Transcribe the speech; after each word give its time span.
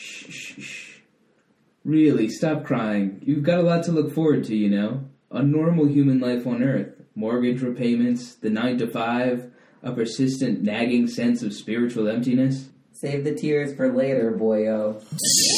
Shh, 0.00 0.30
shh, 0.30 0.62
shh. 0.62 0.98
Really, 1.84 2.30
stop 2.30 2.64
crying. 2.64 3.20
You've 3.22 3.42
got 3.42 3.58
a 3.58 3.62
lot 3.62 3.84
to 3.84 3.92
look 3.92 4.14
forward 4.14 4.44
to, 4.44 4.56
you 4.56 4.70
know? 4.70 5.04
A 5.30 5.42
normal 5.42 5.86
human 5.86 6.20
life 6.20 6.46
on 6.46 6.62
Earth. 6.62 6.94
Mortgage 7.14 7.60
repayments, 7.60 8.34
the 8.34 8.48
9 8.48 8.78
to 8.78 8.86
5, 8.86 9.50
a 9.82 9.92
persistent 9.92 10.62
nagging 10.62 11.06
sense 11.06 11.42
of 11.42 11.52
spiritual 11.52 12.08
emptiness. 12.08 12.70
Save 12.92 13.24
the 13.24 13.34
tears 13.34 13.74
for 13.74 13.92
later, 13.92 14.32
boyo. 14.32 15.04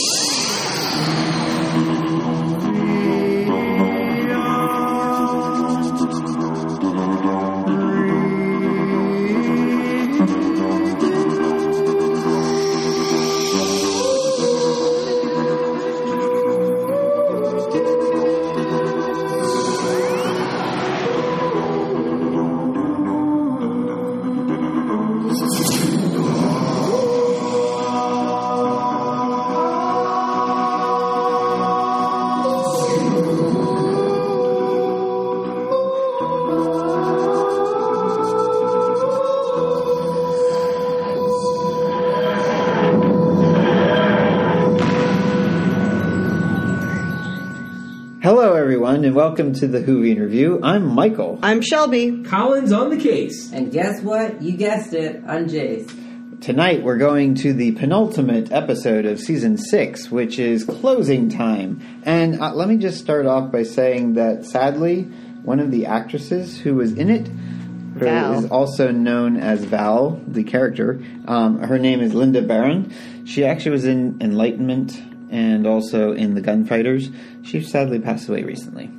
Hello, 48.23 48.54
everyone, 48.54 49.04
and 49.04 49.16
welcome 49.16 49.52
to 49.54 49.66
the 49.66 49.80
Whovian 49.80 50.20
Review. 50.20 50.60
I'm 50.62 50.87
Michael. 50.87 51.40
I'm 51.42 51.60
Shelby. 51.60 52.23
Collins 52.23 52.70
on 52.70 52.90
the 52.90 52.96
case. 52.96 53.51
And 53.52 53.73
guess 53.73 54.01
what? 54.01 54.40
You 54.40 54.52
guessed 54.52 54.95
it. 54.95 55.24
I'm 55.26 55.48
Jace. 55.48 56.40
Tonight, 56.40 56.84
we're 56.84 56.98
going 56.98 57.34
to 57.34 57.52
the 57.52 57.73
penultimate 57.73 58.52
episode 58.52 59.06
of 59.06 59.18
season 59.18 59.59
six, 59.59 60.09
which 60.09 60.38
is 60.38 60.62
closing 60.62 61.30
time. 61.30 61.80
And 62.04 62.40
uh, 62.40 62.54
let 62.54 62.68
me 62.68 62.76
just 62.76 63.01
start 63.01 63.26
off 63.26 63.51
by 63.51 63.64
saying 63.64 64.14
that 64.14 64.44
sadly, 64.44 65.03
one 65.42 65.59
of 65.59 65.72
the 65.72 65.86
actresses 65.86 66.60
who 66.60 66.76
was 66.76 66.92
in 66.92 67.10
it 67.10 67.26
who 67.26 68.04
Val. 68.04 68.38
is 68.38 68.50
also 68.53 68.92
known 68.92 69.36
as 69.36 69.64
Val, 69.64 70.22
the 70.28 70.44
character. 70.44 71.03
Um, 71.26 71.59
her 71.59 71.81
name 71.81 72.00
is 72.00 72.12
Lynda 72.12 72.47
Baron. 72.47 72.94
She 73.25 73.44
actually 73.44 73.72
was 73.72 73.84
in 73.84 74.19
Enlightenment 74.20 75.12
and 75.33 75.66
also 75.66 76.12
in 76.12 76.34
The 76.34 76.41
Gunfighters. 76.41 77.11
She 77.43 77.62
sadly 77.62 77.99
passed 77.99 78.28
away 78.28 78.44
recently. 78.44 78.91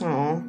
Aw. 0.00 0.40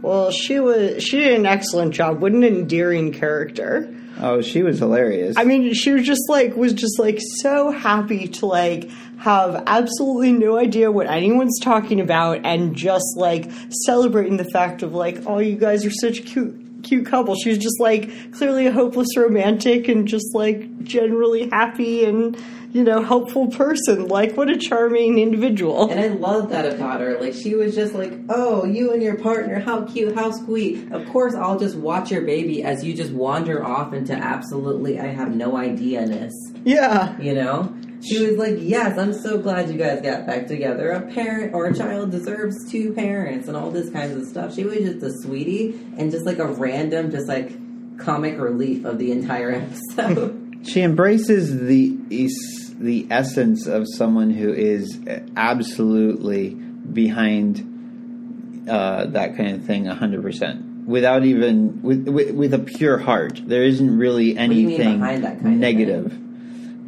Well, 0.00 0.30
she 0.30 0.60
was 0.60 1.02
she 1.02 1.18
did 1.18 1.34
an 1.34 1.44
excellent 1.44 1.92
job. 1.92 2.22
What 2.22 2.32
an 2.32 2.42
endearing 2.42 3.12
character. 3.12 3.94
Oh, 4.18 4.40
she 4.40 4.62
was 4.62 4.78
hilarious. 4.78 5.36
I 5.36 5.44
mean, 5.44 5.74
she 5.74 5.92
was 5.92 6.06
just 6.06 6.28
like 6.28 6.56
was 6.56 6.72
just 6.72 6.98
like 6.98 7.18
so 7.40 7.70
happy 7.70 8.28
to 8.28 8.46
like 8.46 8.90
have 9.18 9.62
absolutely 9.66 10.32
no 10.32 10.56
idea 10.56 10.90
what 10.90 11.06
anyone's 11.06 11.58
talking 11.60 12.00
about 12.00 12.46
and 12.46 12.74
just 12.74 13.16
like 13.16 13.50
celebrating 13.84 14.38
the 14.38 14.48
fact 14.52 14.82
of 14.82 14.94
like, 14.94 15.18
oh, 15.26 15.38
you 15.38 15.56
guys 15.56 15.84
are 15.84 15.90
such 15.90 16.20
a 16.20 16.22
cute 16.22 16.82
cute 16.82 17.06
couple. 17.06 17.34
She 17.34 17.50
was 17.50 17.58
just 17.58 17.78
like 17.80 18.32
clearly 18.32 18.66
a 18.66 18.72
hopeless 18.72 19.16
romantic 19.16 19.88
and 19.88 20.08
just 20.08 20.34
like 20.34 20.82
generally 20.82 21.48
happy 21.50 22.04
and 22.04 22.36
you 22.72 22.84
know 22.84 23.02
helpful 23.02 23.48
person. 23.48 24.08
Like 24.08 24.36
what 24.36 24.48
a 24.48 24.56
charming 24.56 25.18
individual. 25.18 25.90
And 25.90 26.00
I 26.00 26.08
love 26.08 26.50
that 26.50 26.72
about 26.72 27.00
her. 27.00 27.20
Like, 27.20 27.34
she 27.34 27.54
was 27.54 27.74
just 27.74 27.94
like, 27.94 28.12
oh, 28.28 28.64
you 28.64 28.92
and 28.92 29.02
your 29.02 29.16
partner, 29.16 29.58
how 29.58 29.84
cute, 29.84 30.14
how 30.14 30.30
sweet. 30.30 30.90
Of 30.92 31.08
course, 31.08 31.34
I'll 31.34 31.58
just 31.58 31.76
watch 31.76 32.10
your 32.10 32.22
baby 32.22 32.62
as 32.62 32.84
you 32.84 32.94
just 32.94 33.12
wander 33.12 33.64
off 33.64 33.92
into 33.92 34.14
absolutely, 34.14 34.98
I 35.00 35.06
have 35.06 35.34
no 35.34 35.56
idea 35.56 36.06
ness. 36.06 36.32
Yeah. 36.64 37.18
You 37.20 37.34
know? 37.34 37.74
She 38.02 38.26
was 38.26 38.38
like, 38.38 38.54
yes, 38.58 38.96
I'm 38.98 39.12
so 39.12 39.36
glad 39.36 39.68
you 39.68 39.76
guys 39.76 40.00
got 40.00 40.26
back 40.26 40.46
together. 40.46 40.90
A 40.90 41.02
parent 41.12 41.52
or 41.54 41.66
a 41.66 41.74
child 41.76 42.10
deserves 42.10 42.70
two 42.70 42.94
parents 42.94 43.46
and 43.46 43.56
all 43.56 43.70
this 43.70 43.90
kinds 43.90 44.16
of 44.16 44.26
stuff. 44.26 44.54
She 44.54 44.64
was 44.64 44.78
just 44.78 45.02
a 45.02 45.12
sweetie 45.22 45.78
and 45.98 46.10
just 46.10 46.24
like 46.24 46.38
a 46.38 46.46
random, 46.46 47.10
just 47.10 47.28
like 47.28 47.52
comic 47.98 48.38
relief 48.38 48.86
of 48.86 48.98
the 48.98 49.12
entire 49.12 49.50
episode. 49.96 50.60
She 50.62 50.80
embraces 50.80 51.60
the 51.60 51.98
es- 52.10 52.59
the 52.80 53.06
essence 53.10 53.66
of 53.66 53.86
someone 53.86 54.30
who 54.30 54.52
is 54.52 54.98
absolutely 55.36 56.50
behind 56.50 58.66
uh, 58.68 59.06
that 59.06 59.36
kind 59.36 59.56
of 59.56 59.64
thing 59.64 59.86
hundred 59.86 60.22
percent, 60.22 60.86
without 60.86 61.24
even 61.24 61.82
with, 61.82 62.08
with 62.08 62.30
with 62.32 62.54
a 62.54 62.58
pure 62.58 62.98
heart. 62.98 63.40
There 63.44 63.62
isn't 63.64 63.98
really 63.98 64.34
do 64.34 64.40
you 64.42 64.48
mean 64.48 64.66
anything 64.68 64.98
behind 65.00 65.24
that 65.24 65.40
kind 65.40 65.54
of 65.54 65.60
negative. 65.60 66.18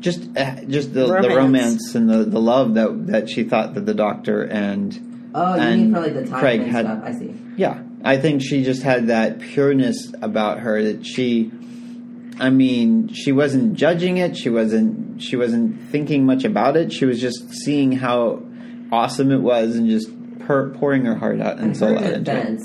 Just 0.00 0.36
uh, 0.36 0.64
just 0.64 0.92
the 0.94 1.06
Romance. 1.06 1.26
the 1.28 1.36
romance 1.36 1.94
and 1.94 2.10
the, 2.10 2.24
the 2.24 2.40
love 2.40 2.74
that 2.74 3.06
that 3.08 3.28
she 3.30 3.44
thought 3.44 3.74
that 3.74 3.86
the 3.86 3.94
doctor 3.94 4.42
and 4.42 5.30
oh, 5.34 5.54
you 5.54 5.60
And 5.60 5.80
mean 5.80 5.94
for 5.94 6.00
like 6.00 6.14
the 6.14 6.26
time 6.26 6.40
Craig 6.40 6.60
and 6.62 6.70
had- 6.70 6.86
stuff. 6.86 7.02
I 7.04 7.12
see. 7.12 7.34
yeah, 7.56 7.82
I 8.04 8.16
think 8.16 8.42
she 8.42 8.64
just 8.64 8.82
had 8.82 9.08
that 9.08 9.38
pureness 9.40 10.12
about 10.20 10.60
her 10.60 10.82
that 10.82 11.06
she 11.06 11.52
I 12.38 12.50
mean, 12.50 13.08
she 13.08 13.32
wasn't 13.32 13.74
judging 13.74 14.16
it, 14.16 14.36
she 14.36 14.48
wasn't 14.50 15.22
she 15.22 15.36
wasn't 15.36 15.80
thinking 15.90 16.26
much 16.26 16.44
about 16.44 16.76
it. 16.76 16.92
She 16.92 17.04
was 17.04 17.20
just 17.20 17.50
seeing 17.50 17.92
how 17.92 18.42
awesome 18.90 19.30
it 19.30 19.40
was 19.40 19.76
and 19.76 19.88
just 19.88 20.08
per- 20.40 20.70
pouring 20.70 21.04
her 21.04 21.14
heart 21.14 21.40
out 21.40 21.58
and 21.58 21.76
soul 21.76 21.96
out 21.98 22.04
into 22.04 22.30
it. 22.32 22.60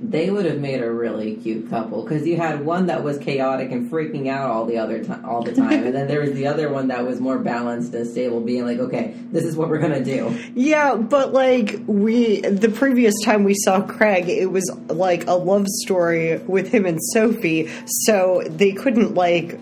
Defense, 0.00 0.10
they 0.10 0.30
would 0.30 0.46
have 0.46 0.58
made 0.58 0.82
a 0.82 0.90
really 0.90 1.36
cute 1.36 1.68
couple 1.68 2.02
because 2.02 2.26
you 2.26 2.36
had 2.36 2.64
one 2.64 2.86
that 2.86 3.04
was 3.04 3.18
chaotic 3.18 3.70
and 3.70 3.90
freaking 3.90 4.28
out 4.28 4.50
all 4.50 4.64
the 4.64 4.78
other 4.78 5.04
time, 5.04 5.24
all 5.24 5.42
the 5.42 5.54
time, 5.54 5.84
and 5.84 5.94
then 5.94 6.08
there 6.08 6.20
was 6.20 6.32
the 6.32 6.46
other 6.46 6.70
one 6.70 6.88
that 6.88 7.06
was 7.06 7.20
more 7.20 7.38
balanced 7.38 7.94
and 7.94 8.06
stable, 8.06 8.40
being 8.40 8.64
like, 8.64 8.78
"Okay, 8.78 9.14
this 9.30 9.44
is 9.44 9.56
what 9.56 9.68
we're 9.68 9.78
gonna 9.78 10.04
do." 10.04 10.34
Yeah, 10.54 10.96
but 10.96 11.32
like 11.32 11.80
we 11.86 12.40
the 12.40 12.70
previous 12.70 13.14
time 13.24 13.44
we 13.44 13.54
saw 13.54 13.80
Craig, 13.80 14.28
it 14.28 14.50
was 14.50 14.70
like 14.88 15.26
a 15.26 15.34
love 15.34 15.66
story 15.68 16.38
with 16.46 16.68
him 16.68 16.86
and 16.86 16.98
Sophie, 17.12 17.68
so 17.86 18.42
they 18.46 18.72
couldn't 18.72 19.14
like 19.14 19.58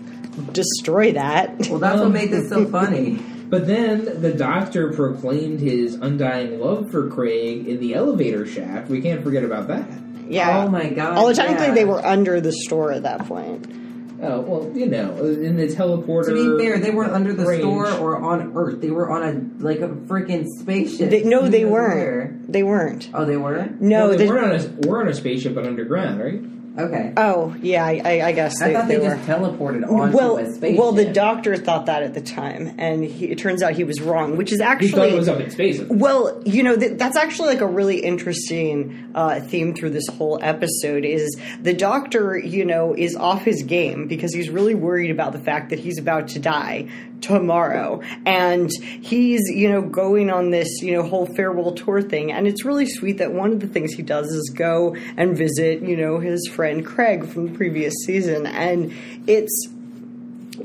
destroy 0.53 1.11
that. 1.13 1.67
Well, 1.69 1.79
that's 1.79 1.99
what 1.99 2.11
made 2.11 2.31
this 2.31 2.49
so 2.49 2.65
funny. 2.71 3.19
But 3.49 3.65
then 3.65 4.21
the 4.21 4.31
doctor 4.31 4.93
proclaimed 4.93 5.59
his 5.59 5.95
undying 5.95 6.59
love 6.59 6.91
for 6.91 7.09
Craig 7.09 7.67
in 7.67 7.79
the 7.79 7.95
elevator 7.95 8.45
shaft. 8.45 8.89
We 8.89 9.01
can't 9.01 9.23
forget 9.23 9.43
about 9.43 9.67
that. 9.69 9.89
Yeah. 10.29 10.63
Oh 10.63 10.69
my 10.69 10.89
god! 10.89 11.17
Although 11.17 11.33
technically 11.33 11.67
yeah. 11.67 11.73
they 11.73 11.85
were 11.85 12.05
under 12.05 12.39
the 12.39 12.51
store 12.51 12.91
at 12.91 13.03
that 13.03 13.25
point. 13.25 13.75
Oh, 14.21 14.41
well, 14.41 14.77
you 14.77 14.85
know, 14.85 15.15
in 15.17 15.55
the 15.55 15.67
teleporter. 15.67 16.25
To 16.25 16.57
be 16.57 16.63
fair, 16.63 16.77
they 16.77 16.91
weren't 16.91 17.13
under 17.13 17.33
the 17.33 17.45
range. 17.45 17.61
store 17.61 17.89
or 17.89 18.17
on 18.17 18.51
Earth. 18.55 18.81
They 18.81 18.91
were 18.91 19.09
on 19.09 19.23
a 19.23 19.63
like 19.63 19.79
a 19.79 19.87
freaking 19.87 20.45
spaceship. 20.45 21.09
They, 21.09 21.23
no, 21.23 21.47
they 21.47 21.63
weren't. 21.63 21.95
where? 21.95 22.39
They 22.49 22.63
weren't. 22.63 23.09
Oh, 23.13 23.23
they 23.23 23.37
were. 23.37 23.69
No, 23.79 24.09
well, 24.09 24.09
they 24.09 24.17
they- 24.17 24.27
we're 24.27 24.43
on 24.43 24.51
a 24.51 24.87
we're 24.87 24.99
on 24.99 25.07
a 25.07 25.13
spaceship, 25.13 25.55
but 25.55 25.65
underground, 25.65 26.19
right? 26.19 26.41
Okay. 26.79 27.13
Oh, 27.17 27.55
yeah, 27.61 27.85
I, 27.85 28.01
I, 28.03 28.27
I 28.27 28.31
guess 28.31 28.61
I 28.61 28.67
they, 28.67 28.73
thought 28.73 28.87
they, 28.87 28.95
they 28.95 29.07
were. 29.07 29.15
just 29.15 29.27
teleported 29.27 29.89
onto 29.89 30.15
well, 30.15 30.37
a 30.37 30.51
spaceship. 30.51 30.79
well, 30.79 30.91
the 30.93 31.11
doctor 31.11 31.57
thought 31.57 31.87
that 31.87 32.03
at 32.03 32.13
the 32.13 32.21
time, 32.21 32.75
and 32.77 33.03
he, 33.03 33.25
it 33.27 33.37
turns 33.37 33.61
out 33.61 33.73
he 33.73 33.83
was 33.83 34.01
wrong, 34.01 34.37
which 34.37 34.51
is 34.51 34.59
He 34.59 34.63
actually 34.63 34.91
thought 34.91 35.09
it 35.09 35.15
was 35.15 35.27
up 35.27 35.39
in 35.39 35.51
space. 35.51 35.81
Well, 35.89 36.41
you 36.45 36.63
know 36.63 36.75
th- 36.77 36.97
that's 36.97 37.17
actually 37.17 37.49
like 37.49 37.61
a 37.61 37.67
really 37.67 37.99
interesting 37.99 39.11
uh, 39.15 39.41
theme 39.41 39.73
through 39.75 39.91
this 39.91 40.07
whole 40.07 40.39
episode. 40.41 41.03
Is 41.05 41.37
the 41.61 41.73
doctor, 41.73 42.37
you 42.37 42.65
know, 42.65 42.95
is 42.95 43.15
off 43.15 43.43
his 43.43 43.63
game 43.63 44.07
because 44.07 44.33
he's 44.33 44.49
really 44.49 44.75
worried 44.75 45.11
about 45.11 45.33
the 45.33 45.39
fact 45.39 45.71
that 45.71 45.79
he's 45.79 45.99
about 45.99 46.29
to 46.29 46.39
die 46.39 46.89
tomorrow, 47.21 48.01
and 48.25 48.69
he's 49.01 49.41
you 49.49 49.69
know 49.69 49.81
going 49.81 50.29
on 50.29 50.51
this 50.51 50.81
you 50.81 50.93
know 50.93 51.03
whole 51.03 51.25
farewell 51.25 51.73
tour 51.73 52.01
thing, 52.01 52.31
and 52.31 52.47
it's 52.47 52.63
really 52.63 52.85
sweet 52.85 53.17
that 53.17 53.33
one 53.33 53.51
of 53.51 53.59
the 53.59 53.67
things 53.67 53.93
he 53.93 54.03
does 54.03 54.27
is 54.27 54.53
go 54.55 54.95
and 55.17 55.37
visit 55.37 55.81
you 55.81 55.97
know 55.97 56.19
his 56.19 56.47
friend 56.47 56.68
Craig 56.83 57.27
from 57.27 57.51
the 57.51 57.57
previous 57.57 57.93
season, 58.05 58.45
and 58.45 58.93
it's 59.27 59.67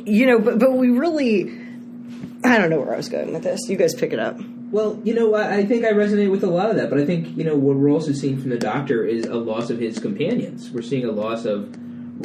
you 0.04 0.26
know, 0.26 0.38
but 0.38 0.58
but 0.58 0.72
we 0.72 0.90
really. 0.90 1.62
I 2.46 2.58
don't 2.58 2.68
know 2.68 2.78
where 2.78 2.92
I 2.92 2.98
was 2.98 3.08
going 3.08 3.32
with 3.32 3.42
this. 3.42 3.58
You 3.70 3.76
guys 3.76 3.94
pick 3.94 4.12
it 4.12 4.18
up. 4.18 4.38
Well, 4.70 5.00
you 5.02 5.14
know, 5.14 5.34
I 5.34 5.64
think 5.64 5.86
I 5.86 5.92
resonate 5.92 6.30
with 6.30 6.44
a 6.44 6.50
lot 6.50 6.68
of 6.68 6.76
that, 6.76 6.90
but 6.90 7.00
I 7.00 7.06
think 7.06 7.36
you 7.38 7.44
know 7.44 7.56
what 7.56 7.76
we're 7.76 7.90
also 7.90 8.12
seeing 8.12 8.38
from 8.38 8.50
the 8.50 8.58
Doctor 8.58 9.04
is 9.04 9.24
a 9.24 9.36
loss 9.36 9.70
of 9.70 9.78
his 9.78 9.98
companions. 9.98 10.70
We're 10.70 10.82
seeing 10.82 11.06
a 11.06 11.12
loss 11.12 11.46
of 11.46 11.74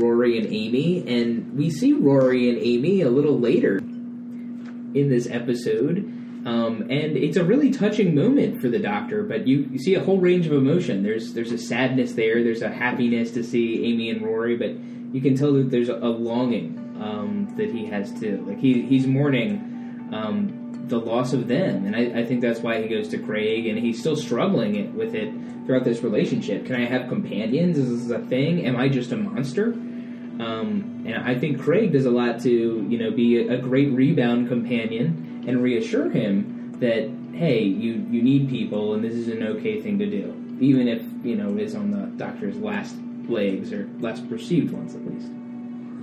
Rory 0.01 0.37
and 0.37 0.47
Amy, 0.47 1.07
and 1.07 1.55
we 1.57 1.69
see 1.69 1.93
Rory 1.93 2.49
and 2.49 2.57
Amy 2.57 3.01
a 3.01 3.09
little 3.09 3.39
later 3.39 3.77
in 3.77 5.09
this 5.09 5.27
episode, 5.27 5.97
um, 6.45 6.83
and 6.83 7.17
it's 7.17 7.35
a 7.35 7.43
really 7.43 7.71
touching 7.71 8.15
moment 8.15 8.61
for 8.61 8.69
the 8.69 8.79
Doctor. 8.79 9.23
But 9.23 9.45
you, 9.45 9.67
you 9.71 9.77
see 9.77 9.95
a 9.95 10.03
whole 10.03 10.19
range 10.19 10.47
of 10.47 10.53
emotion. 10.53 11.03
There's 11.03 11.33
there's 11.33 11.51
a 11.51 11.57
sadness 11.57 12.13
there. 12.13 12.43
There's 12.43 12.61
a 12.61 12.69
happiness 12.69 13.31
to 13.31 13.43
see 13.43 13.85
Amy 13.85 14.09
and 14.09 14.21
Rory, 14.21 14.55
but 14.55 14.71
you 15.13 15.21
can 15.21 15.35
tell 15.35 15.53
that 15.53 15.69
there's 15.69 15.89
a, 15.89 15.95
a 15.95 16.07
longing 16.07 16.77
um, 17.01 17.53
that 17.57 17.71
he 17.71 17.85
has 17.87 18.17
too. 18.19 18.43
Like 18.47 18.59
he 18.59 18.83
he's 18.83 19.05
mourning 19.05 20.09
um, 20.13 20.85
the 20.87 20.97
loss 20.97 21.33
of 21.33 21.49
them, 21.49 21.85
and 21.85 21.95
I, 21.95 22.21
I 22.21 22.25
think 22.25 22.41
that's 22.41 22.61
why 22.61 22.81
he 22.81 22.87
goes 22.87 23.09
to 23.09 23.17
Craig, 23.17 23.67
and 23.67 23.77
he's 23.77 23.99
still 23.99 24.15
struggling 24.15 24.75
it, 24.75 24.93
with 24.93 25.15
it 25.15 25.33
throughout 25.65 25.83
this 25.83 26.03
relationship. 26.03 26.65
Can 26.65 26.75
I 26.75 26.85
have 26.85 27.09
companions? 27.09 27.77
Is 27.77 28.07
this 28.07 28.17
a 28.17 28.25
thing? 28.25 28.65
Am 28.65 28.77
I 28.77 28.87
just 28.87 29.11
a 29.11 29.17
monster? 29.17 29.67
Um, 29.67 31.03
and 31.05 31.17
I 31.17 31.37
think 31.37 31.59
Craig 31.59 31.91
does 31.91 32.05
a 32.05 32.11
lot 32.11 32.39
to 32.43 32.49
you 32.49 32.97
know 32.97 33.11
be 33.11 33.45
a, 33.45 33.55
a 33.55 33.57
great 33.57 33.91
rebound 33.91 34.47
companion 34.47 35.28
and 35.49 35.63
reassure 35.63 36.11
him 36.11 36.77
that 36.79 37.09
hey, 37.33 37.63
you 37.63 38.05
you 38.09 38.21
need 38.21 38.49
people, 38.49 38.93
and 38.93 39.03
this 39.03 39.13
is 39.13 39.27
an 39.27 39.43
okay 39.43 39.81
thing 39.81 39.97
to 39.97 40.05
do, 40.05 40.33
even 40.59 40.87
if 40.87 41.01
you 41.23 41.35
know 41.35 41.49
it 41.57 41.63
is 41.63 41.75
on 41.75 41.89
the 41.89 42.05
Doctor's 42.23 42.55
last 42.57 42.95
legs 43.27 43.73
or 43.73 43.89
last 43.99 44.29
perceived 44.29 44.71
ones 44.71 44.95
at 44.95 45.05
least. 45.05 45.27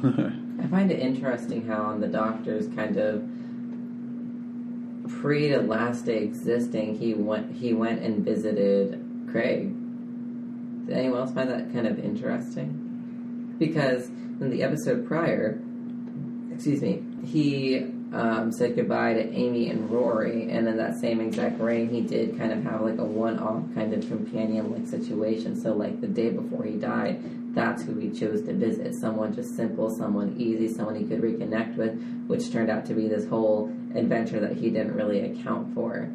I 0.62 0.66
find 0.68 0.90
it 0.90 0.98
interesting 0.98 1.66
how 1.66 1.82
on 1.82 2.00
the 2.00 2.08
Doctor's 2.08 2.66
kind 2.68 2.96
of 2.96 3.22
pre 5.20 5.48
to 5.48 5.60
last 5.60 6.06
day 6.06 6.24
existing, 6.24 6.98
he 6.98 7.14
went 7.14 7.52
he 7.52 7.72
went 7.72 8.02
and 8.02 8.24
visited 8.24 9.00
Craig. 9.30 9.72
Did 10.86 10.96
anyone 10.96 11.20
else 11.20 11.32
find 11.32 11.48
that 11.50 11.72
kind 11.72 11.86
of 11.86 12.00
interesting? 12.00 13.54
Because 13.58 14.08
in 14.08 14.50
the 14.50 14.64
episode 14.64 15.06
prior, 15.06 15.60
excuse 16.52 16.82
me, 16.82 17.02
he 17.24 17.95
um, 18.12 18.52
said 18.52 18.76
goodbye 18.76 19.14
to 19.14 19.32
Amy 19.32 19.68
and 19.68 19.90
Rory, 19.90 20.50
and 20.50 20.68
in 20.68 20.76
that 20.76 20.98
same 21.00 21.20
exact 21.20 21.60
reign, 21.60 21.88
he 21.88 22.00
did 22.00 22.38
kind 22.38 22.52
of 22.52 22.62
have 22.62 22.82
like 22.82 22.98
a 22.98 23.04
one-off 23.04 23.62
kind 23.74 23.92
of 23.92 24.06
companion-like 24.08 24.86
situation. 24.86 25.60
So, 25.60 25.72
like 25.72 26.00
the 26.00 26.06
day 26.06 26.30
before 26.30 26.64
he 26.64 26.76
died, 26.76 27.20
that's 27.54 27.82
who 27.82 27.98
he 27.98 28.10
chose 28.10 28.42
to 28.42 28.52
visit. 28.52 28.94
Someone 29.00 29.34
just 29.34 29.56
simple, 29.56 29.90
someone 29.96 30.36
easy, 30.38 30.68
someone 30.68 30.94
he 30.94 31.04
could 31.04 31.20
reconnect 31.20 31.76
with, 31.76 31.98
which 32.26 32.52
turned 32.52 32.70
out 32.70 32.86
to 32.86 32.94
be 32.94 33.08
this 33.08 33.26
whole 33.26 33.68
adventure 33.94 34.40
that 34.40 34.52
he 34.52 34.70
didn't 34.70 34.94
really 34.94 35.20
account 35.20 35.74
for. 35.74 36.08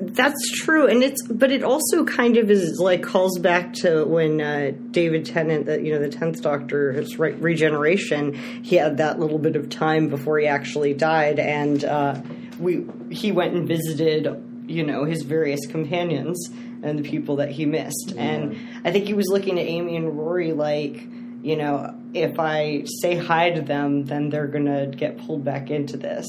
That's 0.00 0.50
true, 0.52 0.86
and 0.86 1.02
it's 1.02 1.26
but 1.26 1.50
it 1.50 1.64
also 1.64 2.04
kind 2.04 2.36
of 2.36 2.52
is 2.52 2.78
like 2.78 3.02
calls 3.02 3.36
back 3.40 3.72
to 3.74 4.04
when 4.04 4.40
uh, 4.40 4.70
David 4.92 5.26
Tennant, 5.26 5.66
that 5.66 5.82
you 5.82 5.92
know 5.92 5.98
the 5.98 6.08
tenth 6.08 6.40
Doctor, 6.40 6.92
his 6.92 7.18
re- 7.18 7.32
regeneration. 7.32 8.62
He 8.62 8.76
had 8.76 8.98
that 8.98 9.18
little 9.18 9.38
bit 9.38 9.56
of 9.56 9.70
time 9.70 10.08
before 10.08 10.38
he 10.38 10.46
actually 10.46 10.94
died, 10.94 11.40
and 11.40 11.84
uh, 11.84 12.20
we 12.60 12.86
he 13.10 13.32
went 13.32 13.54
and 13.54 13.66
visited 13.66 14.28
you 14.68 14.84
know 14.84 15.04
his 15.04 15.22
various 15.22 15.66
companions 15.66 16.48
and 16.84 16.96
the 16.96 17.02
people 17.02 17.36
that 17.36 17.50
he 17.50 17.66
missed, 17.66 18.14
and 18.16 18.56
I 18.84 18.92
think 18.92 19.06
he 19.06 19.14
was 19.14 19.26
looking 19.26 19.58
at 19.58 19.66
Amy 19.66 19.96
and 19.96 20.16
Rory 20.16 20.52
like. 20.52 21.06
You 21.40 21.56
know, 21.56 21.94
if 22.14 22.40
I 22.40 22.84
say 23.00 23.16
hi 23.16 23.50
to 23.50 23.62
them, 23.62 24.04
then 24.06 24.28
they're 24.28 24.48
gonna 24.48 24.88
get 24.88 25.18
pulled 25.18 25.44
back 25.44 25.70
into 25.70 25.96
this. 25.96 26.26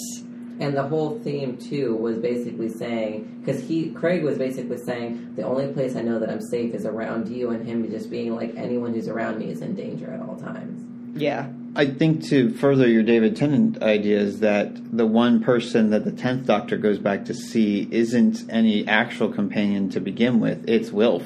And 0.59 0.75
the 0.75 0.83
whole 0.83 1.19
theme 1.19 1.57
too 1.57 1.95
was 1.95 2.17
basically 2.17 2.69
saying 2.69 3.39
because 3.39 3.63
he 3.63 3.91
Craig 3.91 4.23
was 4.23 4.37
basically 4.37 4.77
saying 4.77 5.35
the 5.35 5.43
only 5.43 5.71
place 5.71 5.95
I 5.95 6.01
know 6.01 6.19
that 6.19 6.29
I'm 6.29 6.41
safe 6.41 6.73
is 6.73 6.85
around 6.85 7.29
you, 7.29 7.51
and 7.51 7.65
him 7.65 7.89
just 7.89 8.09
being 8.09 8.35
like 8.35 8.55
anyone 8.55 8.93
who's 8.93 9.07
around 9.07 9.39
me 9.39 9.49
is 9.49 9.61
in 9.61 9.73
danger 9.73 10.11
at 10.11 10.21
all 10.21 10.35
times. 10.35 10.85
Yeah, 11.19 11.49
I 11.75 11.85
think 11.85 12.23
to 12.25 12.51
further 12.51 12.87
your 12.87 13.03
David 13.03 13.35
Tennant 13.35 13.81
idea 13.81 14.19
is 14.19 14.39
that 14.41 14.95
the 14.95 15.05
one 15.05 15.41
person 15.41 15.91
that 15.91 16.03
the 16.03 16.11
tenth 16.11 16.45
Doctor 16.45 16.77
goes 16.77 16.99
back 16.99 17.25
to 17.25 17.33
see 17.33 17.87
isn't 17.91 18.45
any 18.49 18.87
actual 18.87 19.29
companion 19.29 19.89
to 19.91 19.99
begin 19.99 20.39
with. 20.39 20.67
It's 20.67 20.91
Wilf, 20.91 21.23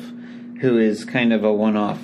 who 0.61 0.77
is 0.77 1.05
kind 1.05 1.33
of 1.33 1.43
a 1.43 1.53
one-off 1.53 1.99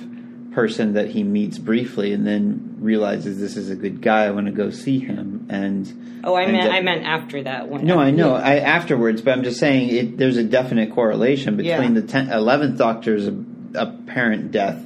person 0.52 0.94
that 0.94 1.10
he 1.10 1.22
meets 1.22 1.58
briefly 1.58 2.12
and 2.12 2.26
then 2.26 2.76
realizes 2.80 3.38
this 3.38 3.56
is 3.56 3.70
a 3.70 3.76
good 3.76 4.02
guy. 4.02 4.24
I 4.24 4.30
want 4.30 4.46
to 4.46 4.52
go 4.52 4.70
see 4.70 4.98
him. 4.98 5.39
And 5.52 6.20
Oh, 6.22 6.34
I 6.34 6.42
and 6.42 6.52
meant 6.52 6.70
de- 6.70 6.76
I 6.76 6.80
meant 6.82 7.04
after 7.04 7.42
that 7.42 7.68
one. 7.68 7.84
no, 7.84 7.98
I 7.98 8.10
know. 8.12 8.34
I 8.34 8.56
afterwards, 8.58 9.20
but 9.20 9.32
I'm 9.32 9.42
just 9.42 9.58
saying 9.58 9.88
it, 9.88 10.16
there's 10.16 10.36
a 10.36 10.44
definite 10.44 10.92
correlation 10.92 11.56
between 11.56 11.94
Yeah. 11.94 12.00
the 12.00 12.02
ten, 12.02 12.28
11th 12.28 12.78
Doctor's 12.78 13.28
apparent 13.74 14.52
death 14.52 14.84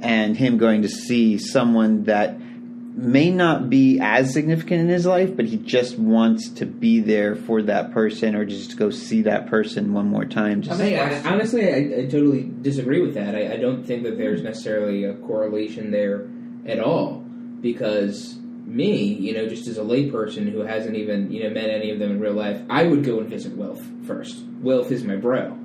and 0.00 0.36
him 0.36 0.56
going 0.58 0.82
to 0.82 0.88
see 0.88 1.36
someone 1.38 2.04
that 2.04 2.38
may 2.40 3.30
not 3.30 3.68
be 3.68 3.98
as 4.00 4.32
significant 4.32 4.80
in 4.80 4.88
his 4.88 5.04
life, 5.06 5.34
but 5.36 5.44
he 5.44 5.56
just 5.56 5.98
wants 5.98 6.48
to 6.48 6.66
be 6.66 7.00
there 7.00 7.34
for 7.36 7.62
that 7.62 7.92
person 7.92 8.34
or 8.34 8.44
just 8.44 8.70
to 8.70 8.76
go 8.76 8.90
see 8.90 9.22
that 9.22 9.46
person 9.48 9.92
one 9.92 10.06
more 10.08 10.24
time. 10.24 10.62
Just 10.62 10.80
Hey, 10.80 10.98
I, 10.98 11.22
honestly, 11.30 11.68
I, 11.72 11.76
I 12.00 12.06
totally 12.06 12.50
disagree 12.62 13.00
with 13.02 13.14
that. 13.14 13.34
I, 13.34 13.52
I 13.54 13.56
don't 13.56 13.84
think 13.84 14.02
that 14.04 14.16
there's 14.18 14.42
necessarily 14.42 15.04
a 15.04 15.14
correlation 15.14 15.90
there 15.90 16.26
at 16.66 16.80
all 16.80 17.22
because 17.60 18.36
me, 18.70 19.02
you 19.02 19.34
know, 19.34 19.46
just 19.48 19.66
as 19.66 19.78
a 19.78 19.82
layperson 19.82 20.50
who 20.50 20.60
hasn't 20.60 20.96
even 20.96 21.30
you 21.30 21.42
know 21.42 21.50
met 21.50 21.68
any 21.70 21.90
of 21.90 21.98
them 21.98 22.12
in 22.12 22.20
real 22.20 22.32
life, 22.32 22.60
I 22.70 22.84
would 22.84 23.04
go 23.04 23.18
and 23.20 23.28
visit 23.28 23.56
Wilf 23.56 23.80
first. 24.06 24.38
Wilf 24.60 24.90
is 24.92 25.04
my 25.04 25.16
bro. 25.16 25.56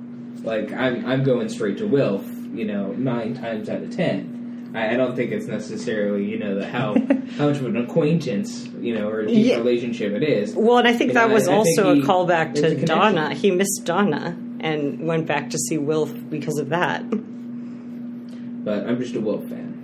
Like 0.42 0.72
I'm, 0.72 1.06
I'm 1.06 1.22
going 1.24 1.48
straight 1.48 1.78
to 1.78 1.86
Wilf. 1.86 2.26
You 2.52 2.64
know, 2.64 2.92
nine 2.92 3.34
times 3.34 3.68
out 3.68 3.82
of 3.82 3.94
ten. 3.94 4.72
I, 4.74 4.94
I 4.94 4.96
don't 4.96 5.14
think 5.14 5.30
it's 5.30 5.46
necessarily 5.46 6.24
you 6.24 6.38
know 6.38 6.54
the 6.58 6.66
how 6.66 6.94
how 7.38 7.46
much 7.48 7.56
of 7.58 7.66
an 7.66 7.76
acquaintance 7.76 8.66
you 8.80 8.94
know 8.94 9.08
or 9.08 9.20
a 9.20 9.26
deep 9.26 9.46
Yeah. 9.46 9.56
relationship 9.58 10.12
it 10.12 10.22
is. 10.22 10.54
Well, 10.54 10.78
and 10.78 10.88
I 10.88 10.92
think 10.92 11.10
You 11.10 11.14
that 11.14 11.28
know, 11.28 11.34
was 11.34 11.48
I- 11.48 11.54
also 11.54 11.94
he- 11.94 12.00
a 12.00 12.04
callback 12.04 12.54
there's 12.54 12.72
a 12.72 12.76
to. 12.76 12.86
Donna. 12.86 13.34
He 13.34 13.50
missed 13.50 13.82
Donna 13.84 14.36
and 14.60 15.06
went 15.06 15.26
back 15.26 15.50
to 15.50 15.58
see 15.58 15.78
Wilf 15.78 16.12
because 16.30 16.58
of 16.58 16.70
that. 16.70 17.02
But 18.64 18.86
I'm 18.86 18.98
just 19.00 19.14
a 19.14 19.20
Wilf 19.20 19.48
fan. 19.48 19.75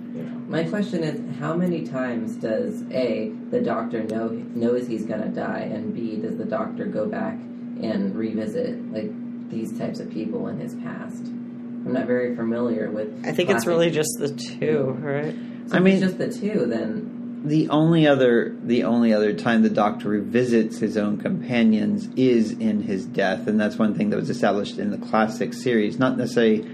You 0.53 0.59
know. 0.59 0.63
My 0.63 0.69
question 0.69 1.03
is, 1.03 1.39
how 1.39 1.55
many 1.55 1.85
times 1.85 2.35
does 2.35 2.83
a 2.91 3.29
the 3.49 3.61
Doctor 3.61 4.03
know 4.03 4.29
knows 4.29 4.87
he's 4.87 5.05
gonna 5.05 5.29
die, 5.29 5.69
and 5.73 5.93
b 5.93 6.17
does 6.17 6.37
the 6.37 6.45
Doctor 6.45 6.85
go 6.85 7.07
back 7.07 7.33
and 7.81 8.15
revisit 8.15 8.91
like 8.93 9.11
these 9.49 9.77
types 9.77 9.99
of 9.99 10.09
people 10.11 10.47
in 10.47 10.59
his 10.59 10.75
past? 10.75 11.25
I'm 11.25 11.93
not 11.93 12.07
very 12.07 12.35
familiar 12.35 12.89
with. 12.89 13.25
I 13.25 13.31
think 13.31 13.49
it's 13.49 13.63
classic- 13.63 13.67
really 13.67 13.91
just 13.91 14.17
the 14.19 14.29
two, 14.29 14.97
right? 15.01 15.35
So 15.67 15.75
I 15.75 15.77
if 15.77 15.83
mean- 15.83 15.93
it's 15.95 16.03
just 16.03 16.17
the 16.17 16.31
two. 16.31 16.65
Then 16.67 17.41
the 17.45 17.67
only 17.69 18.07
other 18.07 18.55
the 18.63 18.83
only 18.85 19.11
other 19.13 19.33
time 19.33 19.63
the 19.63 19.69
Doctor 19.69 20.09
revisits 20.09 20.79
his 20.79 20.95
own 20.97 21.17
companions 21.17 22.07
is 22.15 22.51
in 22.51 22.83
his 22.83 23.05
death, 23.05 23.47
and 23.47 23.59
that's 23.59 23.77
one 23.77 23.95
thing 23.95 24.11
that 24.11 24.17
was 24.17 24.29
established 24.29 24.77
in 24.77 24.91
the 24.91 24.97
classic 24.97 25.53
series. 25.53 25.99
Not 25.99 26.17
necessarily 26.17 26.65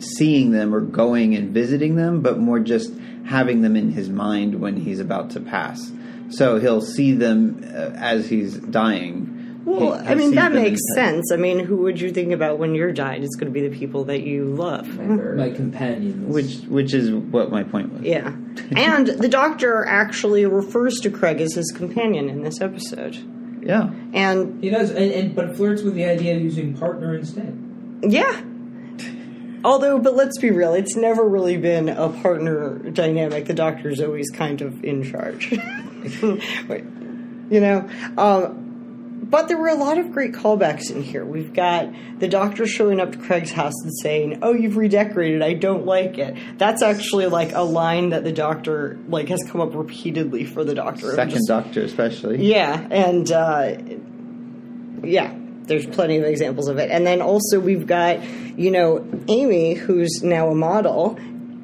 seeing 0.00 0.50
them 0.52 0.74
or 0.74 0.80
going 0.80 1.34
and 1.34 1.50
visiting 1.52 1.96
them, 1.96 2.20
but 2.20 2.38
more 2.38 2.58
just 2.60 2.92
having 3.26 3.62
them 3.62 3.76
in 3.76 3.90
his 3.92 4.08
mind 4.08 4.60
when 4.60 4.76
he's 4.76 5.00
about 5.00 5.30
to 5.30 5.40
pass. 5.40 5.90
So 6.30 6.58
he'll 6.58 6.80
see 6.82 7.12
them 7.12 7.62
uh, 7.64 7.90
as 7.96 8.28
he's 8.28 8.56
dying. 8.58 9.62
Well, 9.64 9.98
He- 10.00 10.08
I 10.08 10.14
mean 10.14 10.34
that 10.34 10.52
makes 10.52 10.80
sense. 10.94 11.30
I 11.32 11.36
mean, 11.36 11.58
who 11.58 11.76
would 11.78 12.00
you 12.00 12.10
think 12.10 12.32
about 12.32 12.58
when 12.58 12.74
you're 12.74 12.92
dying? 12.92 13.22
It's 13.22 13.36
going 13.36 13.52
to 13.52 13.60
be 13.60 13.66
the 13.68 13.76
people 13.76 14.04
that 14.04 14.22
you 14.22 14.44
love. 14.44 14.88
my 14.96 15.04
bird. 15.16 15.36
My 15.36 15.50
companions. 15.50 16.32
Which 16.32 16.56
which 16.68 16.94
is 16.94 17.10
what 17.10 17.50
my 17.50 17.64
point 17.64 17.92
was. 17.92 18.02
Yeah, 18.02 18.28
and 18.76 19.06
the 19.08 19.28
Doctor 19.28 19.84
actually 19.84 20.46
refers 20.46 21.00
to 21.00 21.10
Craig 21.10 21.40
as 21.40 21.54
his 21.54 21.70
companion 21.76 22.30
in 22.30 22.42
this 22.44 22.60
episode, 22.62 23.16
Yeah. 23.62 23.90
and 24.14 24.62
He 24.62 24.70
does, 24.70 24.90
and, 24.90 25.10
and 25.12 25.34
but 25.34 25.54
flirts 25.56 25.82
with 25.82 25.94
the 25.94 26.04
idea 26.06 26.36
of 26.36 26.42
using 26.42 26.74
partner 26.74 27.14
instead. 27.16 27.58
Yeah. 28.02 28.42
Although, 29.68 29.98
but 29.98 30.14
let's 30.16 30.38
be 30.38 30.50
real, 30.50 30.72
it's 30.72 30.96
never 30.96 31.28
really 31.28 31.58
been 31.58 31.90
a 31.90 32.08
partner 32.08 32.78
dynamic. 32.78 33.44
The 33.44 33.52
doctor's 33.52 34.00
always 34.00 34.30
kind 34.30 34.62
of 34.62 34.82
in 34.82 35.02
charge. 35.02 35.52
You 37.50 37.60
know? 37.60 37.88
Um, 38.18 39.20
but 39.22 39.48
there 39.48 39.56
were 39.58 39.68
a 39.68 39.74
lot 39.74 39.98
of 39.98 40.12
great 40.12 40.32
callbacks 40.32 40.90
in 40.90 41.02
here. 41.02 41.24
We've 41.24 41.52
got 41.52 41.90
the 42.18 42.28
doctor 42.28 42.66
showing 42.66 43.00
up 43.00 43.12
to 43.12 43.18
Craig's 43.18 43.52
house 43.52 43.72
and 43.82 43.92
saying, 44.02 44.38
"Oh, 44.42 44.52
you've 44.52 44.76
redecorated. 44.76 45.42
I 45.42 45.52
don't 45.54 45.84
like 45.86 46.18
it." 46.18 46.36
That's 46.58 46.82
actually 46.82 47.26
like 47.26 47.52
a 47.52 47.62
line 47.62 48.10
that 48.10 48.22
the 48.24 48.32
doctor 48.32 48.98
like 49.08 49.28
has 49.28 49.42
come 49.50 49.60
up 49.60 49.74
repeatedly 49.74 50.44
for 50.44 50.62
the 50.64 50.74
doctor. 50.74 51.14
Second 51.14 51.30
Just- 51.34 51.48
Doctor, 51.48 51.82
especially. 51.82 52.44
yeah, 52.46 52.86
and 52.90 53.30
uh, 53.32 53.76
yeah, 55.02 55.34
there's 55.68 55.86
plenty 55.86 56.16
of 56.16 56.24
examples 56.24 56.68
of 56.68 56.78
it. 56.78 56.90
And 56.90 57.06
then 57.06 57.22
also 57.22 57.60
we've 57.60 57.86
got, 57.86 58.22
you 58.58 58.70
know, 58.70 59.06
Amy, 59.28 59.74
who's 59.74 60.22
now 60.22 60.48
a 60.48 60.54
model, 60.54 61.18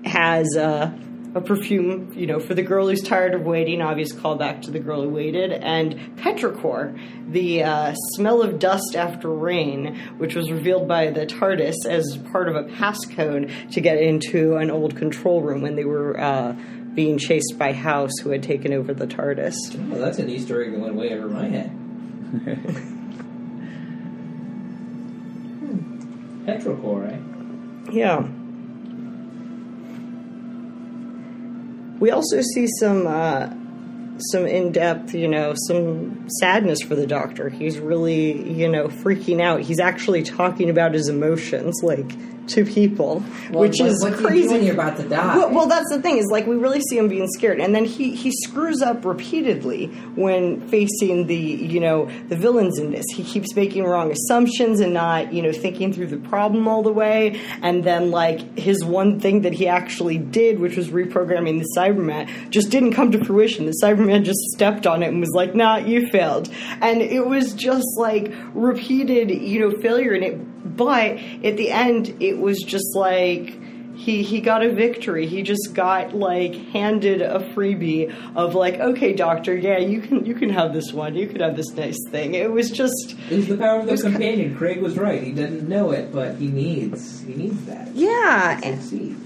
has 0.04 0.56
uh, 0.56 0.92
a 1.34 1.40
perfume, 1.40 2.12
you 2.14 2.26
know, 2.26 2.38
for 2.38 2.54
the 2.54 2.62
girl 2.62 2.88
who's 2.88 3.02
tired 3.02 3.34
of 3.34 3.42
waiting. 3.42 3.82
Obvious 3.82 4.12
callback 4.12 4.62
to 4.62 4.70
the 4.70 4.78
girl 4.78 5.02
who 5.02 5.08
waited, 5.08 5.50
and 5.50 6.16
petrichor, 6.16 6.96
the 7.32 7.64
uh, 7.64 7.94
smell 8.14 8.42
of 8.42 8.58
dust 8.58 8.94
after 8.94 9.28
rain, 9.28 9.96
which 10.18 10.36
was 10.36 10.50
revealed 10.50 10.86
by 10.86 11.10
the 11.10 11.26
TARDIS 11.26 11.86
as 11.86 12.18
part 12.30 12.48
of 12.48 12.54
a 12.54 12.64
passcode 12.64 13.70
to 13.72 13.80
get 13.80 13.98
into 13.98 14.56
an 14.56 14.70
old 14.70 14.96
control 14.96 15.42
room 15.42 15.62
when 15.62 15.76
they 15.76 15.84
were. 15.84 16.18
Uh, 16.18 16.56
being 16.94 17.18
chased 17.18 17.58
by 17.58 17.72
House, 17.72 18.12
who 18.22 18.30
had 18.30 18.40
taken 18.40 18.72
over 18.72 18.94
the 18.94 19.04
TARDIS. 19.04 19.56
Oh, 19.92 19.98
that's 19.98 20.20
an 20.20 20.30
Easter 20.30 20.62
egg 20.62 20.70
that 20.70 20.78
went 20.78 20.94
way 20.94 21.12
over 21.12 21.26
my 21.26 21.48
head. 21.48 21.76
Petrichor, 26.46 27.10
eh? 27.10 27.90
Yeah. 27.92 28.26
We 32.00 32.10
also 32.10 32.40
see 32.42 32.66
some 32.78 33.06
uh, 33.06 33.48
some 34.18 34.46
in 34.46 34.72
depth, 34.72 35.14
you 35.14 35.28
know, 35.28 35.54
some 35.68 36.28
sadness 36.40 36.80
for 36.82 36.94
the 36.94 37.06
doctor. 37.06 37.48
He's 37.48 37.78
really, 37.78 38.50
you 38.50 38.68
know, 38.68 38.88
freaking 38.88 39.40
out. 39.40 39.60
He's 39.60 39.80
actually 39.80 40.22
talking 40.22 40.70
about 40.70 40.94
his 40.94 41.08
emotions, 41.08 41.80
like 41.82 42.12
to 42.48 42.64
people, 42.64 43.22
Well, 43.50 43.60
which 43.62 43.78
what- 43.80 43.88
is 43.88 44.02
what 44.02 44.12
you 44.20 44.26
crazy. 44.26 44.48
when 44.48 44.64
you're 44.64 44.74
about 44.74 44.96
to 44.98 45.02
die? 45.08 45.36
Well, 45.36 45.50
well, 45.50 45.66
that's 45.66 45.88
the 45.90 46.00
thing 46.02 46.18
is 46.18 46.26
like 46.30 46.46
we 46.46 46.56
really 46.56 46.80
see 46.88 46.98
him 46.98 47.08
being 47.08 47.28
scared, 47.28 47.60
and 47.60 47.74
then 47.74 47.84
he 47.84 48.10
he 48.14 48.30
screws 48.44 48.82
up 48.82 49.04
repeatedly 49.04 49.86
when 50.14 50.60
facing 50.68 51.26
the 51.26 51.36
you 51.36 51.80
know 51.80 52.08
the 52.28 52.36
villains 52.36 52.78
in 52.78 52.90
this. 52.90 53.04
He 53.14 53.22
keeps 53.24 53.54
making 53.56 53.84
wrong 53.84 54.10
assumptions 54.12 54.80
and 54.80 54.92
not 54.94 55.32
you 55.32 55.42
know 55.42 55.52
thinking 55.52 55.92
through 55.92 56.08
the 56.08 56.16
problem 56.18 56.68
all 56.68 56.82
the 56.82 56.92
way, 56.92 57.40
and 57.62 57.84
then 57.84 58.10
like 58.10 58.58
his 58.58 58.84
one 58.84 59.20
thing 59.20 59.42
that 59.42 59.52
he 59.54 59.66
actually 59.68 60.18
did, 60.18 60.60
which 60.60 60.76
was 60.76 60.88
reprogramming 60.88 61.58
the 61.60 61.66
Cyberman, 61.76 62.28
just 62.50 62.70
didn't 62.70 62.92
come 62.92 63.10
to 63.12 63.24
fruition. 63.24 63.66
The 63.66 63.76
Cyberman 63.82 64.24
just 64.24 64.40
stepped 64.54 64.86
on 64.86 65.02
it 65.02 65.08
and 65.08 65.20
was 65.20 65.32
like, 65.34 65.54
"Nah, 65.54 65.76
you 65.78 66.08
failed," 66.08 66.48
and 66.80 67.00
it 67.00 67.26
was 67.26 67.52
just 67.54 67.86
like 67.96 68.32
repeated 68.54 69.30
you 69.30 69.60
know 69.60 69.70
failure 69.80 70.12
and 70.12 70.24
it. 70.24 70.38
But 70.76 71.18
at 71.44 71.56
the 71.56 71.70
end, 71.70 72.16
it 72.20 72.38
was 72.38 72.58
just 72.60 72.94
like 72.96 73.60
he 73.96 74.24
he 74.24 74.40
got 74.40 74.64
a 74.64 74.74
victory. 74.74 75.26
He 75.28 75.42
just 75.42 75.72
got 75.72 76.14
like 76.16 76.54
handed 76.72 77.22
a 77.22 77.38
freebie 77.54 78.12
of 78.34 78.56
like, 78.56 78.74
okay, 78.80 79.12
doctor, 79.12 79.54
yeah, 79.56 79.78
you 79.78 80.00
can 80.00 80.26
you 80.26 80.34
can 80.34 80.50
have 80.50 80.72
this 80.72 80.92
one. 80.92 81.14
You 81.14 81.28
can 81.28 81.40
have 81.40 81.54
this 81.56 81.70
nice 81.74 81.98
thing. 82.10 82.34
It 82.34 82.50
was 82.50 82.70
just 82.72 83.14
It 83.30 83.36
was 83.36 83.46
the 83.46 83.56
power 83.56 83.78
of 83.80 83.86
the 83.86 83.92
was 83.92 84.02
kind- 84.02 84.14
companion. 84.16 84.56
Craig 84.56 84.82
was 84.82 84.98
right. 84.98 85.22
He 85.22 85.30
doesn't 85.30 85.68
know 85.68 85.92
it, 85.92 86.12
but 86.12 86.34
he 86.36 86.48
needs 86.48 87.20
he 87.22 87.34
needs 87.34 87.64
that. 87.66 87.94
yeah, 87.94 88.60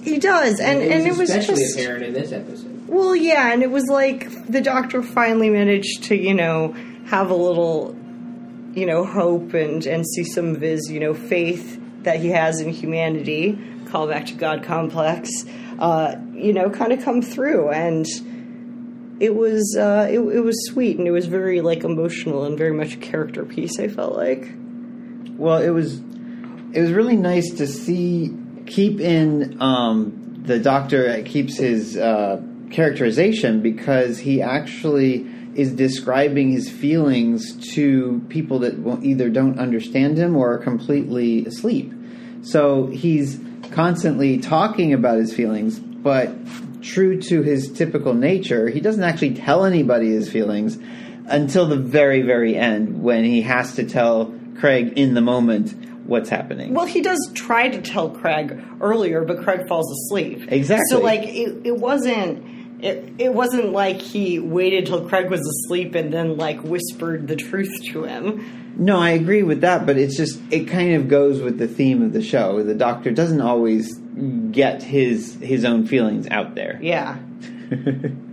he 0.03 0.19
does, 0.19 0.61
and 0.61 0.83
and 0.83 1.07
it 1.07 1.17
was 1.17 1.29
just. 1.31 1.49
especially 1.49 1.63
just 1.65 1.79
apparent 1.79 2.05
in 2.05 2.13
this 2.13 2.33
episode. 2.33 2.89
well, 2.89 3.17
yeah, 3.17 3.53
and 3.53 3.63
it 3.63 3.71
was 3.71 3.87
like 3.89 4.29
the 4.47 4.61
doctor 4.61 5.03
finally 5.03 5.49
managed 5.49 6.05
to 6.05 6.15
you 6.15 6.35
know 6.35 6.75
have 7.07 7.31
a 7.31 7.35
little 7.35 7.97
you 8.79 8.87
know 8.87 9.05
hope 9.05 9.55
and 9.55 9.85
and 9.87 10.07
see 10.07 10.25
some 10.25 10.55
of 10.55 10.61
his 10.61 10.91
you 10.91 11.01
know 11.01 11.15
faith 11.15 11.81
that 12.03 12.21
he 12.21 12.29
has 12.29 12.61
in 12.61 12.71
humanity. 12.71 13.59
Call 13.87 14.07
back 14.07 14.27
to 14.27 14.35
God 14.35 14.63
complex. 14.63 15.31
Uh, 15.79 16.17
you 16.33 16.53
know, 16.53 16.71
kind 16.71 16.93
of 16.93 17.03
come 17.03 17.23
through 17.23 17.71
and. 17.71 18.07
it 19.21 19.35
was 19.35 19.77
uh, 19.77 20.07
it, 20.09 20.21
it 20.21 20.41
was 20.41 20.57
sweet 20.71 20.99
and 20.99 21.09
it 21.09 21.11
was 21.11 21.27
very 21.27 21.61
like 21.61 21.83
emotional 21.85 22.45
and 22.45 22.57
very 22.57 22.73
much 22.73 22.95
a 22.95 22.99
character 22.99 23.45
piece. 23.45 23.79
I 23.81 23.89
felt 23.89 24.15
like. 24.15 24.49
Well, 25.37 25.61
it 25.61 25.71
was 25.71 26.01
it 26.73 26.81
was 26.81 26.93
really 26.93 27.17
nice 27.17 27.51
to 27.55 27.67
see 27.67 28.37
keep 28.67 29.01
in 29.01 29.61
um, 29.61 30.43
the 30.45 30.59
doctor 30.59 31.23
keeps 31.23 31.57
his 31.57 31.97
uh, 31.97 32.41
characterization 32.71 33.61
because 33.61 34.19
he 34.19 34.43
actually 34.43 35.27
is 35.59 35.73
describing 35.73 36.53
his 36.53 36.71
feelings 36.71 37.57
to 37.75 38.25
people 38.29 38.61
that 38.61 38.81
will 38.81 39.05
either 39.05 39.29
don't 39.29 39.59
understand 39.59 40.17
him 40.17 40.37
or 40.37 40.55
are 40.55 40.59
completely 40.59 41.45
asleep. 41.47 41.93
So 42.43 42.87
he's 42.87 43.41
constantly 43.73 44.39
talking 44.39 44.93
about 44.93 45.19
his 45.19 45.35
feelings, 45.35 45.81
but 45.81 46.33
true 46.81 47.21
to 47.23 47.43
his 47.43 47.73
typical 47.73 48.15
nature, 48.15 48.69
he 48.69 48.79
doesn't 48.81 49.03
actually 49.03 49.35
tell 49.35 49.65
anybody 49.65 50.11
his 50.11 50.31
feelings 50.31 50.79
until 51.27 51.67
the 51.67 51.77
very, 51.77 52.23
very 52.23 52.57
end 52.57 53.03
when 53.03 53.25
he 53.25 53.43
has 53.43 53.75
to 53.75 53.85
tell 53.85 54.33
Craig 54.61 54.93
in 54.97 55.15
the 55.15 55.21
moment 55.21 55.75
what's 56.07 56.29
happening. 56.29 56.73
Well, 56.73 56.87
he 56.87 57.03
does 57.03 57.31
try 57.35 57.69
to 57.69 57.83
tell 57.83 58.11
Craig 58.11 58.63
earlier, 58.81 59.25
but 59.25 59.43
Craig 59.43 59.67
falls 59.67 59.91
asleep. 59.91 60.51
Exactly. 60.53 60.85
So 60.89 61.01
like 61.01 61.23
it, 61.23 61.67
it 61.67 61.77
wasn't. 61.77 62.58
It, 62.81 63.15
it 63.19 63.35
wasn't 63.35 63.73
like 63.73 64.01
he 64.01 64.39
waited 64.39 64.87
till 64.87 65.09
Craig 65.09 65.31
was 65.31 65.41
asleep 65.41 65.95
and 65.95 66.13
then 66.13 66.37
like 66.37 66.63
whispered 66.63 67.27
the 67.27 67.37
truth 67.37 67.71
to 67.93 68.05
him. 68.05 68.75
No, 68.77 68.99
I 68.99 69.11
agree 69.11 69.43
with 69.43 69.63
that, 69.63 69.85
but 69.87 69.99
it's 69.99 70.17
just 70.17 70.41
it 70.51 70.67
kind 70.67 70.95
of 70.95 71.09
goes 71.09 71.41
with 71.41 71.59
the 71.59 71.67
theme 71.67 72.03
of 72.03 72.13
the 72.13 72.23
show. 72.23 72.63
The 72.63 72.75
doctor 72.75 73.11
doesn't 73.11 73.41
always 73.41 73.97
get 74.53 74.83
his 74.83 75.35
his 75.41 75.65
own 75.65 75.87
feelings 75.87 76.29
out 76.31 76.55
there. 76.55 76.79
Yeah. 76.81 77.19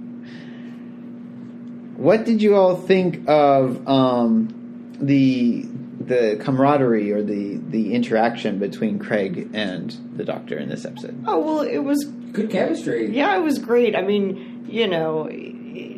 What 1.96 2.26
did 2.26 2.42
you 2.42 2.56
all 2.56 2.76
think 2.76 3.28
of 3.28 3.88
um, 3.88 4.94
the 5.00 5.66
the 6.00 6.38
camaraderie 6.44 7.12
or 7.12 7.24
the 7.24 7.56
the 7.56 7.94
interaction 7.94 8.60
between 8.60 9.00
Craig 9.00 9.50
and 9.54 9.92
the 10.16 10.26
Doctor 10.26 10.58
in 10.58 10.68
this 10.68 10.86
episode? 10.86 11.24
Oh 11.26 11.40
well, 11.40 11.62
it 11.62 11.80
was 11.80 12.06
Good 12.36 12.52
chemistry. 12.52 13.16
yeah, 13.16 13.38
it 13.38 13.42
was 13.42 13.60
great. 13.60 13.96
I 13.96 14.02
mean, 14.02 14.68
you 14.70 14.88
know, 14.88 15.30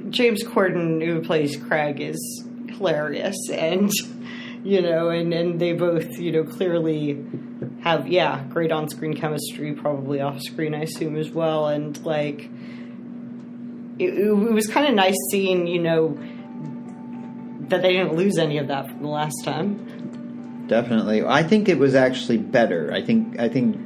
James 0.09 0.43
Corden 0.43 1.03
who 1.03 1.21
plays 1.21 1.57
Craig 1.57 1.99
is 1.99 2.45
hilarious, 2.69 3.35
and 3.51 3.91
you 4.63 4.81
know, 4.81 5.09
and 5.09 5.33
and 5.33 5.59
they 5.59 5.73
both 5.73 6.17
you 6.17 6.31
know 6.31 6.43
clearly 6.43 7.25
have 7.81 8.07
yeah 8.07 8.43
great 8.49 8.71
on 8.71 8.89
screen 8.89 9.15
chemistry, 9.15 9.73
probably 9.73 10.21
off 10.21 10.41
screen 10.41 10.75
I 10.75 10.81
assume 10.83 11.17
as 11.17 11.31
well, 11.31 11.67
and 11.67 12.03
like 12.05 12.49
it, 13.99 14.13
it 14.13 14.31
was 14.31 14.67
kind 14.67 14.87
of 14.87 14.93
nice 14.93 15.15
seeing 15.31 15.67
you 15.67 15.79
know 15.81 16.17
that 17.69 17.81
they 17.81 17.93
didn't 17.93 18.15
lose 18.15 18.37
any 18.37 18.59
of 18.59 18.67
that 18.67 18.87
from 18.87 19.01
the 19.01 19.07
last 19.09 19.35
time. 19.43 20.65
Definitely, 20.67 21.23
I 21.23 21.43
think 21.43 21.69
it 21.69 21.79
was 21.79 21.95
actually 21.95 22.37
better. 22.37 22.91
I 22.93 23.01
think 23.01 23.39
I 23.39 23.49
think 23.49 23.77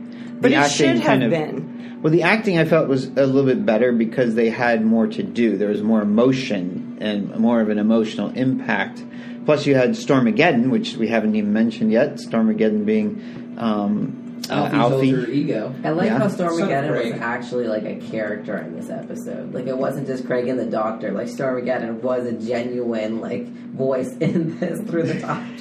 But 0.42 0.50
the 0.50 0.56
it 0.56 0.60
acting 0.60 0.76
should 0.76 0.96
have 0.98 1.06
kind 1.06 1.24
of 1.24 1.30
been. 1.30 1.71
Well, 2.02 2.12
the 2.12 2.24
acting 2.24 2.58
I 2.58 2.66
felt 2.66 2.88
was 2.88 3.06
a 3.06 3.26
little 3.26 3.46
bit 3.46 3.66
better 3.66 3.92
because 3.92 4.36
they 4.36 4.50
had 4.50 4.84
more 4.86 5.08
to 5.08 5.24
do. 5.24 5.58
There 5.58 5.70
was 5.70 5.82
more 5.82 6.02
emotion 6.02 6.98
and 7.02 7.36
more 7.38 7.62
of 7.62 7.70
an 7.70 7.78
emotional 7.80 8.30
impact. 8.32 9.04
Plus, 9.46 9.66
you 9.66 9.76
had 9.76 9.92
Stormageddon, 9.92 10.70
which 10.70 10.96
we 10.98 11.08
haven't 11.08 11.36
even 11.36 11.52
mentioned 11.54 11.92
yet. 11.92 12.16
Stormageddon 12.16 12.86
being 12.86 13.56
um, 13.58 14.42
uh, 14.50 14.70
Alfie's 14.72 15.14
Alfie. 15.14 15.32
ego. 15.34 15.74
I 15.84 15.90
like 15.92 16.08
Yeah. 16.08 16.18
how 16.20 16.28
Son 16.28 16.48
of 16.48 16.54
Stormageddon 16.54 17.12
was 17.12 17.22
actually 17.22 17.68
like 17.68 17.84
a 17.84 17.96
character 17.96 18.58
in 18.58 18.76
this 18.76 18.90
episode. 18.90 19.54
Like 19.54 19.68
it 19.68 19.78
wasn't 19.78 20.08
just 20.08 20.26
Craig 20.26 20.48
and 20.48 20.60
the 20.60 20.66
Doctor. 20.66 21.12
Like 21.12 21.28
Stormageddon 21.28 22.02
was 22.02 22.26
a 22.26 22.34
genuine 22.34 23.20
like 23.22 23.48
voice 23.48 24.12
in 24.20 24.60
this 24.60 24.80
through 24.90 25.04
the 25.04 25.20
Doctor. 25.20 25.61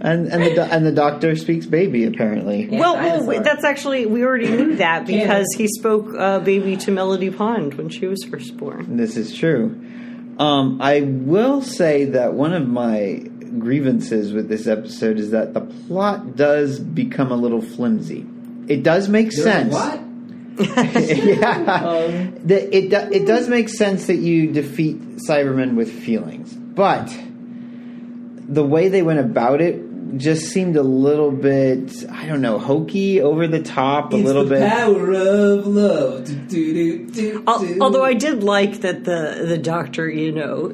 And 0.00 0.28
and 0.28 0.42
the 0.56 0.62
and 0.62 0.86
the 0.86 0.92
doctor 0.92 1.34
speaks 1.34 1.66
baby 1.66 2.04
apparently. 2.04 2.68
Yeah, 2.70 2.78
well, 2.78 2.94
dinosaur. 2.94 3.26
well, 3.26 3.42
that's 3.42 3.64
actually 3.64 4.06
we 4.06 4.24
already 4.24 4.48
knew 4.48 4.76
that 4.76 5.06
because 5.06 5.46
he 5.56 5.66
spoke 5.66 6.14
uh, 6.16 6.38
baby 6.38 6.76
to 6.78 6.90
Melody 6.92 7.30
Pond 7.30 7.74
when 7.74 7.88
she 7.88 8.06
was 8.06 8.22
first 8.24 8.56
born. 8.56 8.96
This 8.96 9.16
is 9.16 9.34
true. 9.36 9.84
Um, 10.38 10.80
I 10.80 11.00
will 11.00 11.62
say 11.62 12.04
that 12.06 12.34
one 12.34 12.54
of 12.54 12.68
my 12.68 13.24
grievances 13.58 14.32
with 14.32 14.48
this 14.48 14.68
episode 14.68 15.18
is 15.18 15.32
that 15.32 15.52
the 15.52 15.62
plot 15.62 16.36
does 16.36 16.78
become 16.78 17.32
a 17.32 17.36
little 17.36 17.60
flimsy. 17.62 18.24
It 18.68 18.84
does 18.84 19.08
make 19.08 19.30
There's 19.30 19.42
sense. 19.42 19.74
What? 19.74 20.00
yeah, 20.58 22.30
The- 22.44 22.76
it 22.76 22.90
do, 22.90 22.96
it 22.96 23.26
does 23.26 23.48
make 23.48 23.68
sense 23.68 24.06
that 24.06 24.16
you 24.16 24.52
defeat 24.52 25.00
Cybermen 25.28 25.74
with 25.74 25.90
feelings, 25.90 26.52
but 26.52 27.16
the 28.48 28.64
way 28.64 28.88
they 28.88 29.02
went 29.02 29.20
about 29.20 29.60
it 29.60 29.87
just 30.16 30.46
seemed 30.52 30.76
a 30.76 30.82
little 30.82 31.30
bit 31.30 32.04
I 32.10 32.26
don't 32.26 32.40
know 32.40 32.58
hokey, 32.58 33.20
over 33.20 33.46
the 33.46 33.62
top, 33.62 34.12
a 34.12 34.16
it's 34.16 34.24
little 34.24 34.44
the 34.44 34.56
bit. 34.56 34.68
power 34.68 35.12
of 35.12 35.66
love. 35.66 36.24
Do, 36.26 36.34
do, 36.48 36.74
do, 36.74 37.06
do, 37.06 37.44
do. 37.44 37.78
Although 37.80 38.04
I 38.04 38.14
did 38.14 38.42
like 38.42 38.80
that 38.80 39.04
the 39.04 39.44
the 39.46 39.58
doctor, 39.58 40.08
you 40.08 40.32
know, 40.32 40.72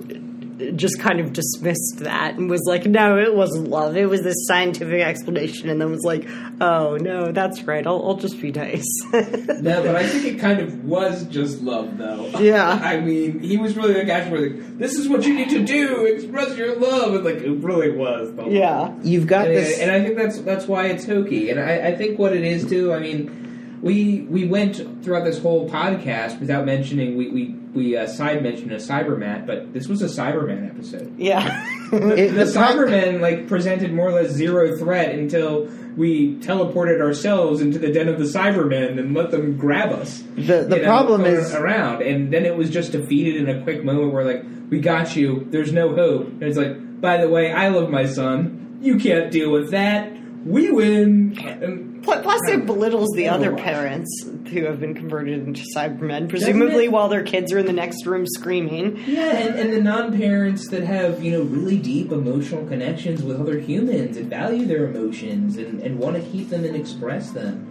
just 0.77 1.01
kind 1.01 1.21
of 1.21 1.33
dismissed 1.33 1.99
that 1.99 2.35
and 2.35 2.49
was 2.49 2.63
like, 2.67 2.87
"No, 2.87 3.19
it 3.19 3.35
wasn't 3.35 3.69
love. 3.69 3.97
It 3.97 4.07
was 4.07 4.23
this 4.23 4.47
scientific 4.47 5.01
explanation," 5.03 5.69
and 5.69 5.81
then 5.81 5.91
was 5.91 6.05
like, 6.05 6.29
"Oh 6.61 6.97
no, 6.97 7.33
that's 7.33 7.63
right. 7.65 7.87
I'll, 7.87 8.03
I'll 8.05 8.17
just 8.17 8.41
be 8.41 8.53
nice." 8.53 8.87
No, 9.13 9.83
but 9.83 9.97
I 9.97 10.07
think 10.07 10.25
it 10.25 10.41
kind 10.41 10.61
of 10.61 10.85
was 10.85 11.25
just 11.27 11.63
love, 11.63 11.97
though. 11.97 12.27
Yeah. 12.39 12.69
I 12.83 13.01
mean, 13.01 13.41
he 13.41 13.57
was 13.57 13.77
really 13.77 13.95
the 13.95 14.05
guy 14.05 14.29
where 14.29 14.51
like, 14.51 14.79
this 14.79 14.95
is 14.95 15.09
what 15.09 15.25
you 15.25 15.35
need 15.35 15.51
to 15.51 15.65
do, 15.65 16.05
express 16.07 16.57
your 16.57 16.77
love, 16.77 17.15
and 17.15 17.25
like 17.25 17.37
it 17.37 17.51
really 17.63 17.91
was. 17.91 18.35
The 18.35 18.47
yeah. 18.47 18.95
You've 19.03 19.27
got 19.27 19.47
and, 19.47 19.57
this. 19.57 19.79
and 19.79 19.91
I 19.91 20.03
think 20.03 20.17
that's 20.17 20.41
that's 20.41 20.67
why 20.67 20.87
it's 20.87 21.07
hokey. 21.07 21.51
And 21.51 21.61
I, 21.61 21.89
I 21.89 21.97
think 21.97 22.19
what 22.19 22.33
it 22.33 22.45
is 22.45 22.69
too. 22.69 22.93
I 22.93 22.99
mean, 22.99 23.44
we 23.85 24.23
we 24.31 24.47
went 24.47 24.77
throughout 25.05 25.25
this 25.25 25.39
whole 25.39 25.69
podcast 25.69 26.41
without 26.41 26.65
mentioning 26.65 27.17
we 27.17 27.31
we 27.31 27.45
we 27.75 27.97
uh, 27.97 28.07
side 28.07 28.43
mentioned 28.43 28.73
a 28.73 28.77
Cyberman, 28.77 29.47
but 29.47 29.73
this 29.75 29.89
was 29.89 30.01
a 30.01 30.07
Cyberman 30.07 30.69
episode. 30.71 31.13
Yeah. 31.19 31.67
The, 31.91 32.15
It- 32.17 32.29
the 32.33 32.45
the 32.47 32.53
pro- 32.53 32.63
Cybermen 32.63 33.21
like 33.21 33.47
presented 33.47 33.93
more 33.93 34.09
or 34.09 34.13
less 34.13 34.31
zero 34.31 34.77
threat 34.79 35.15
until 35.15 35.67
we 35.97 36.37
teleported 36.37 37.01
ourselves 37.01 37.61
into 37.61 37.79
the 37.79 37.93
den 37.93 38.09
of 38.09 38.19
the 38.19 38.25
Cybermen 38.25 38.99
and 38.99 39.15
let 39.15 39.31
them 39.31 39.57
grab 39.57 39.93
us. 39.93 40.23
The- 40.37 40.67
the 40.69 40.77
you 40.77 40.83
know, 40.83 40.89
problem 40.89 41.25
is- 41.27 41.53
around, 41.55 42.03
and 42.03 42.33
then 42.33 42.45
it 42.47 42.57
was 42.57 42.71
just 42.71 42.93
defeated 42.93 43.37
in 43.37 43.49
a 43.55 43.63
quick 43.65 43.85
moment 43.85 44.13
where 44.15 44.25
like 44.25 44.45
we 44.71 44.81
got 44.81 45.15
you. 45.15 45.47
There's 45.51 45.73
no 45.73 45.95
hope. 45.95 46.27
And 46.29 46.43
it's 46.45 46.57
like, 46.57 47.01
by 47.03 47.19
the 47.19 47.29
way, 47.29 47.53
I 47.53 47.69
love 47.69 47.91
my 47.91 48.07
son. 48.07 48.79
You 48.81 48.97
can't 48.99 49.31
deal 49.31 49.51
with 49.53 49.71
that. 49.73 50.11
we 50.47 50.71
win. 50.71 51.37
And 51.39 51.91
Pl- 51.93 51.94
Plus, 52.05 52.41
it 52.49 52.67
belittles 52.67 53.09
the 53.17 53.29
other 53.29 53.55
parents 53.57 54.11
who 54.51 54.65
have 54.65 54.79
been 54.81 54.95
converted 54.95 55.47
into 55.47 55.63
Cybermen, 55.75 56.29
presumably 56.29 56.89
while 56.89 57.09
their 57.09 57.23
kids 57.25 57.53
are 57.53 57.59
in 57.59 57.67
the 57.67 57.73
next 57.73 58.07
room 58.07 58.27
screaming. 58.27 59.03
Yeah, 59.07 59.37
and, 59.37 59.59
and 59.59 59.73
the 59.73 59.81
non-parents 59.81 60.69
that 60.69 60.83
have 60.85 61.23
you 61.23 61.33
know 61.33 61.43
really 61.43 61.79
deep 61.79 62.13
emotional 62.13 62.65
connections 62.67 63.23
with 63.23 63.41
other 63.41 63.59
humans 63.59 64.17
and 64.17 64.29
value 64.31 64.67
their 64.67 64.87
emotions 64.87 65.57
and, 65.57 65.81
and 65.83 65.99
want 65.99 66.17
to 66.17 66.23
keep 66.31 66.51
them 66.51 66.65
and 66.65 66.77
express 66.77 67.31
them. 67.31 67.71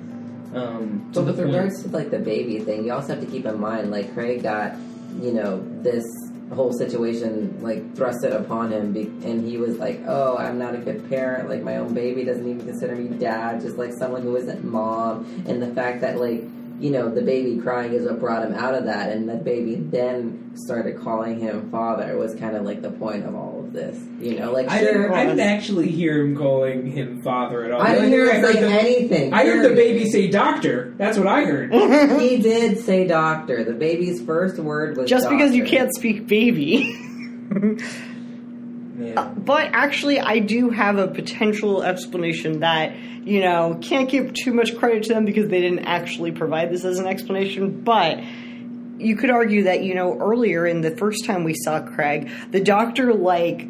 Um, 0.55 1.09
But 1.13 1.25
with 1.25 1.37
point- 1.37 1.47
regards 1.47 1.83
to 1.83 1.89
like 1.89 2.11
the 2.11 2.19
baby 2.19 2.59
thing, 2.59 2.85
you 2.85 2.93
also 2.93 3.15
have 3.15 3.23
to 3.23 3.29
keep 3.29 3.45
in 3.45 3.59
mind 3.59 3.91
like 3.91 4.13
Craig 4.13 4.43
got, 4.43 4.75
you 5.21 5.33
know, 5.33 5.63
this 5.81 6.03
whole 6.53 6.73
situation 6.73 7.61
like 7.61 7.93
thrusted 7.95 8.33
upon 8.33 8.71
him, 8.71 8.93
be- 8.93 9.11
and 9.27 9.45
he 9.47 9.57
was 9.57 9.77
like, 9.77 10.01
"Oh, 10.07 10.37
I'm 10.37 10.57
not 10.57 10.75
a 10.75 10.77
good 10.77 11.09
parent. 11.09 11.49
Like 11.49 11.63
my 11.63 11.77
own 11.77 11.93
baby 11.93 12.23
doesn't 12.23 12.47
even 12.47 12.65
consider 12.65 12.95
me 12.95 13.17
dad, 13.17 13.61
just 13.61 13.77
like 13.77 13.93
someone 13.93 14.21
who 14.21 14.35
isn't 14.35 14.63
mom." 14.63 15.43
And 15.47 15.61
the 15.61 15.73
fact 15.73 16.01
that 16.01 16.19
like 16.19 16.43
you 16.79 16.91
know 16.91 17.09
the 17.09 17.21
baby 17.21 17.61
crying 17.61 17.93
is 17.93 18.05
what 18.05 18.19
brought 18.19 18.45
him 18.45 18.53
out 18.53 18.75
of 18.75 18.85
that, 18.85 19.11
and 19.11 19.29
the 19.29 19.35
baby 19.35 19.75
then 19.75 20.51
started 20.55 20.99
calling 20.99 21.39
him 21.39 21.69
father 21.71 22.17
was 22.17 22.35
kind 22.35 22.55
of 22.55 22.63
like 22.63 22.81
the 22.81 22.91
point 22.91 23.25
of 23.25 23.35
all 23.35 23.52
of 23.75 23.93
this. 23.93 24.03
You 24.19 24.39
know, 24.39 24.51
like 24.51 24.69
I 24.69 24.79
sure, 24.79 24.93
didn't, 24.93 25.13
I 25.13 25.25
didn't 25.25 25.39
actually 25.41 25.89
hear 25.89 26.21
him 26.21 26.37
calling 26.37 26.91
him 26.91 27.21
father 27.21 27.65
at 27.65 27.71
all. 27.71 27.81
I 27.81 27.95
didn't 27.95 28.11
hear 28.11 28.31
him 28.31 28.43
say 28.43 28.61
the, 28.61 28.67
anything. 28.67 29.33
I 29.33 29.45
heard 29.45 29.69
the 29.69 29.75
baby 29.75 30.09
say 30.09 30.29
doctor. 30.29 30.93
That's 30.97 31.17
what 31.17 31.27
I 31.27 31.43
heard. 31.43 31.73
he 32.21 32.37
did 32.37 32.79
say 32.79 33.07
doctor. 33.07 33.63
The 33.63 33.73
baby's 33.73 34.21
first 34.21 34.57
word 34.57 34.97
was 34.97 35.09
Just 35.09 35.29
because 35.29 35.53
you 35.53 35.65
can't 35.65 35.93
speak 35.93 36.27
baby. 36.27 36.99
Yeah. 38.95 39.21
Uh, 39.21 39.29
but 39.29 39.71
actually, 39.73 40.19
I 40.19 40.37
do 40.39 40.69
have 40.69 40.97
a 40.97 41.07
potential 41.07 41.81
explanation 41.81 42.59
that, 42.59 42.95
you 42.95 43.41
know, 43.41 43.79
can't 43.81 44.07
give 44.07 44.33
too 44.33 44.53
much 44.53 44.77
credit 44.77 45.03
to 45.03 45.13
them 45.13 45.25
because 45.25 45.49
they 45.49 45.61
didn't 45.61 45.85
actually 45.85 46.31
provide 46.31 46.71
this 46.71 46.85
as 46.85 46.99
an 46.99 47.07
explanation. 47.07 47.81
But 47.81 48.19
you 49.03 49.15
could 49.15 49.29
argue 49.29 49.63
that, 49.63 49.83
you 49.83 49.95
know, 49.95 50.17
earlier 50.19 50.65
in 50.65 50.81
the 50.81 50.95
first 50.95 51.25
time 51.25 51.43
we 51.43 51.53
saw 51.53 51.81
Craig, 51.81 52.29
the 52.51 52.61
doctor, 52.61 53.13
like, 53.13 53.67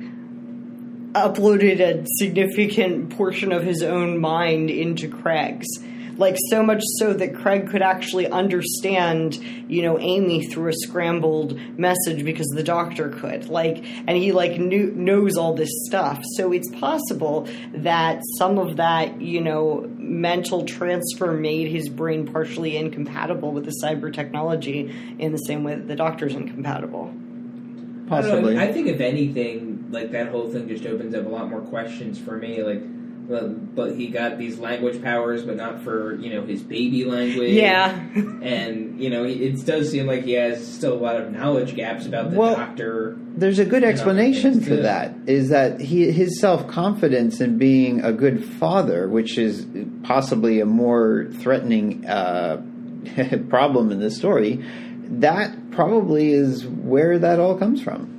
uploaded 1.13 1.79
a 1.79 2.05
significant 2.17 3.11
portion 3.11 3.51
of 3.51 3.63
his 3.63 3.83
own 3.83 4.19
mind 4.19 4.69
into 4.69 5.07
Craig's. 5.07 5.67
Like, 6.17 6.35
so 6.49 6.63
much 6.63 6.81
so 6.97 7.13
that 7.13 7.35
Craig 7.35 7.67
could 7.69 7.81
actually 7.81 8.27
understand, 8.27 9.35
you 9.67 9.81
know, 9.81 9.99
Amy 9.99 10.45
through 10.45 10.69
a 10.69 10.73
scrambled 10.73 11.57
message 11.77 12.23
because 12.23 12.47
the 12.55 12.63
doctor 12.63 13.09
could. 13.09 13.49
Like, 13.49 13.83
and 14.07 14.17
he, 14.17 14.31
like, 14.31 14.59
knew, 14.59 14.91
knows 14.91 15.37
all 15.37 15.53
this 15.53 15.71
stuff. 15.87 16.21
So 16.35 16.51
it's 16.51 16.69
possible 16.75 17.47
that 17.73 18.21
some 18.37 18.57
of 18.57 18.77
that, 18.77 19.21
you 19.21 19.41
know, 19.41 19.89
mental 19.97 20.65
transfer 20.65 21.31
made 21.33 21.69
his 21.69 21.89
brain 21.89 22.27
partially 22.31 22.77
incompatible 22.77 23.51
with 23.51 23.65
the 23.65 23.73
cyber 23.83 24.13
technology 24.13 24.93
in 25.19 25.31
the 25.31 25.37
same 25.37 25.63
way 25.63 25.75
that 25.75 25.87
the 25.87 25.95
doctor's 25.95 26.35
incompatible. 26.35 27.09
I 27.09 28.21
know, 28.21 28.21
Possibly. 28.21 28.57
I 28.57 28.71
think 28.71 28.87
if 28.87 28.99
anything, 28.99 29.87
like 29.89 30.11
that 30.11 30.27
whole 30.29 30.49
thing 30.49 30.67
just 30.67 30.85
opens 30.85 31.15
up 31.15 31.25
a 31.25 31.29
lot 31.29 31.49
more 31.49 31.61
questions 31.61 32.19
for 32.19 32.37
me. 32.37 32.61
Like, 32.61 32.81
well, 33.27 33.47
but 33.49 33.95
he 33.95 34.07
got 34.07 34.37
these 34.37 34.59
language 34.59 35.01
powers, 35.01 35.43
but 35.43 35.55
not 35.55 35.81
for 35.81 36.15
you 36.15 36.33
know 36.33 36.45
his 36.45 36.61
baby 36.61 37.05
language. 37.05 37.51
Yeah. 37.53 37.89
and 38.41 39.01
you 39.01 39.09
know 39.09 39.23
it 39.23 39.65
does 39.65 39.89
seem 39.91 40.07
like 40.07 40.23
he 40.23 40.33
has 40.33 40.65
still 40.65 40.93
a 40.93 40.99
lot 40.99 41.15
of 41.15 41.31
knowledge 41.31 41.75
gaps 41.75 42.05
about 42.05 42.31
the 42.31 42.37
Well, 42.37 42.55
doctor. 42.55 43.17
There's 43.35 43.59
a 43.59 43.65
good 43.65 43.83
explanation 43.83 44.61
for 44.61 44.75
the- 44.75 44.81
that. 44.83 45.15
Is 45.25 45.49
that 45.49 45.79
he 45.81 46.11
his 46.11 46.39
self 46.39 46.67
confidence 46.67 47.39
in 47.41 47.57
being 47.57 48.01
a 48.01 48.11
good 48.11 48.43
father, 48.43 49.07
which 49.07 49.37
is 49.37 49.65
possibly 50.03 50.59
a 50.59 50.65
more 50.65 51.27
threatening 51.39 52.05
uh, 52.05 52.61
problem 53.49 53.91
in 53.91 53.99
this 53.99 54.17
story. 54.17 54.63
That 55.05 55.71
probably 55.71 56.31
is 56.31 56.65
where 56.65 57.19
that 57.19 57.39
all 57.39 57.57
comes 57.57 57.81
from. 57.81 58.12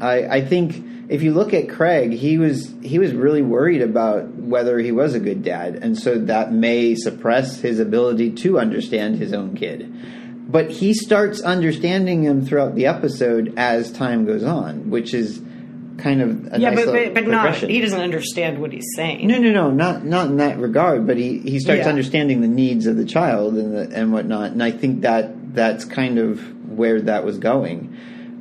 I, 0.00 0.36
I 0.36 0.40
think 0.44 0.82
if 1.08 1.22
you 1.22 1.32
look 1.34 1.52
at 1.52 1.68
Craig, 1.68 2.12
he 2.12 2.38
was 2.38 2.72
he 2.82 2.98
was 2.98 3.12
really 3.12 3.42
worried 3.42 3.82
about 3.82 4.28
whether 4.28 4.78
he 4.78 4.92
was 4.92 5.14
a 5.14 5.20
good 5.20 5.42
dad, 5.42 5.76
and 5.76 5.98
so 5.98 6.18
that 6.18 6.52
may 6.52 6.94
suppress 6.94 7.60
his 7.60 7.78
ability 7.78 8.32
to 8.32 8.58
understand 8.58 9.16
his 9.16 9.32
own 9.32 9.56
kid. 9.56 9.92
But 10.50 10.70
he 10.70 10.94
starts 10.94 11.40
understanding 11.40 12.22
him 12.22 12.44
throughout 12.46 12.74
the 12.74 12.86
episode 12.86 13.54
as 13.56 13.90
time 13.90 14.24
goes 14.24 14.44
on, 14.44 14.90
which 14.90 15.12
is 15.14 15.42
kind 15.98 16.20
of 16.20 16.52
a 16.54 16.58
yeah, 16.58 16.70
nice 16.70 16.84
but, 16.84 16.92
but, 16.92 17.14
but 17.14 17.26
not, 17.28 17.56
he 17.56 17.80
doesn't 17.80 18.00
understand 18.00 18.60
what 18.60 18.72
he's 18.72 18.86
saying. 18.94 19.26
No, 19.26 19.38
no, 19.38 19.50
no, 19.52 19.70
not 19.70 20.04
not 20.04 20.26
in 20.26 20.36
that 20.38 20.58
regard. 20.58 21.06
But 21.06 21.16
he, 21.16 21.38
he 21.38 21.58
starts 21.60 21.82
Yeah. 21.82 21.88
understanding 21.88 22.40
the 22.40 22.48
needs 22.48 22.86
of 22.86 22.96
the 22.96 23.04
child 23.04 23.54
and 23.54 23.74
the, 23.74 23.96
and 23.96 24.12
whatnot. 24.12 24.52
And 24.52 24.62
I 24.62 24.70
think 24.70 25.02
that 25.02 25.54
that's 25.54 25.84
kind 25.84 26.18
of 26.18 26.68
where 26.68 27.00
that 27.02 27.24
was 27.24 27.38
going. 27.38 27.96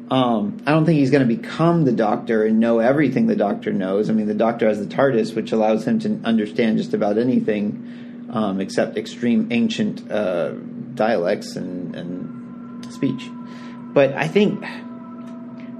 Um, 0.09 0.61
I 0.65 0.71
don't 0.71 0.85
think 0.85 0.99
he's 0.99 1.11
going 1.11 1.27
to 1.27 1.35
become 1.35 1.85
the 1.85 1.91
doctor 1.91 2.45
and 2.45 2.59
know 2.59 2.79
everything 2.79 3.27
the 3.27 3.35
doctor 3.35 3.71
knows. 3.71 4.09
I 4.09 4.13
mean, 4.13 4.27
the 4.27 4.33
doctor 4.33 4.67
has 4.67 4.79
the 4.79 4.85
TARDIS, 4.85 5.35
which 5.35 5.51
allows 5.51 5.87
him 5.87 5.99
to 5.99 6.19
understand 6.23 6.77
just 6.77 6.93
about 6.93 7.17
anything 7.17 8.29
um, 8.31 8.59
except 8.59 8.97
extreme 8.97 9.47
ancient 9.51 10.11
uh, 10.11 10.51
dialects 10.93 11.55
and, 11.55 11.95
and 11.95 12.93
speech. 12.93 13.29
But 13.93 14.13
I 14.13 14.27
think 14.27 14.63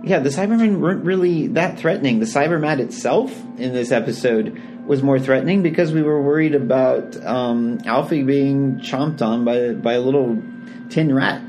yeah, 0.04 0.20
the 0.20 0.30
Cybermen 0.30 0.80
weren't 0.80 1.06
really 1.06 1.48
that 1.48 1.80
threatening. 1.80 2.20
The 2.20 2.26
Cybermat 2.26 2.80
itself 2.80 3.32
in 3.58 3.74
this 3.74 3.92
episode 3.92 4.62
was 4.86 5.02
more 5.02 5.18
threatening 5.18 5.64
because 5.64 5.94
we 5.94 6.02
were 6.02 6.22
worried 6.22 6.56
about 6.56 7.16
um, 7.26 7.80
Alfie 7.86 8.24
being 8.24 8.80
chomped 8.80 9.22
on 9.22 9.46
by 9.46 9.72
by 9.74 9.94
a 9.94 10.02
little 10.02 10.42
tin 10.90 11.14
rat. 11.14 11.42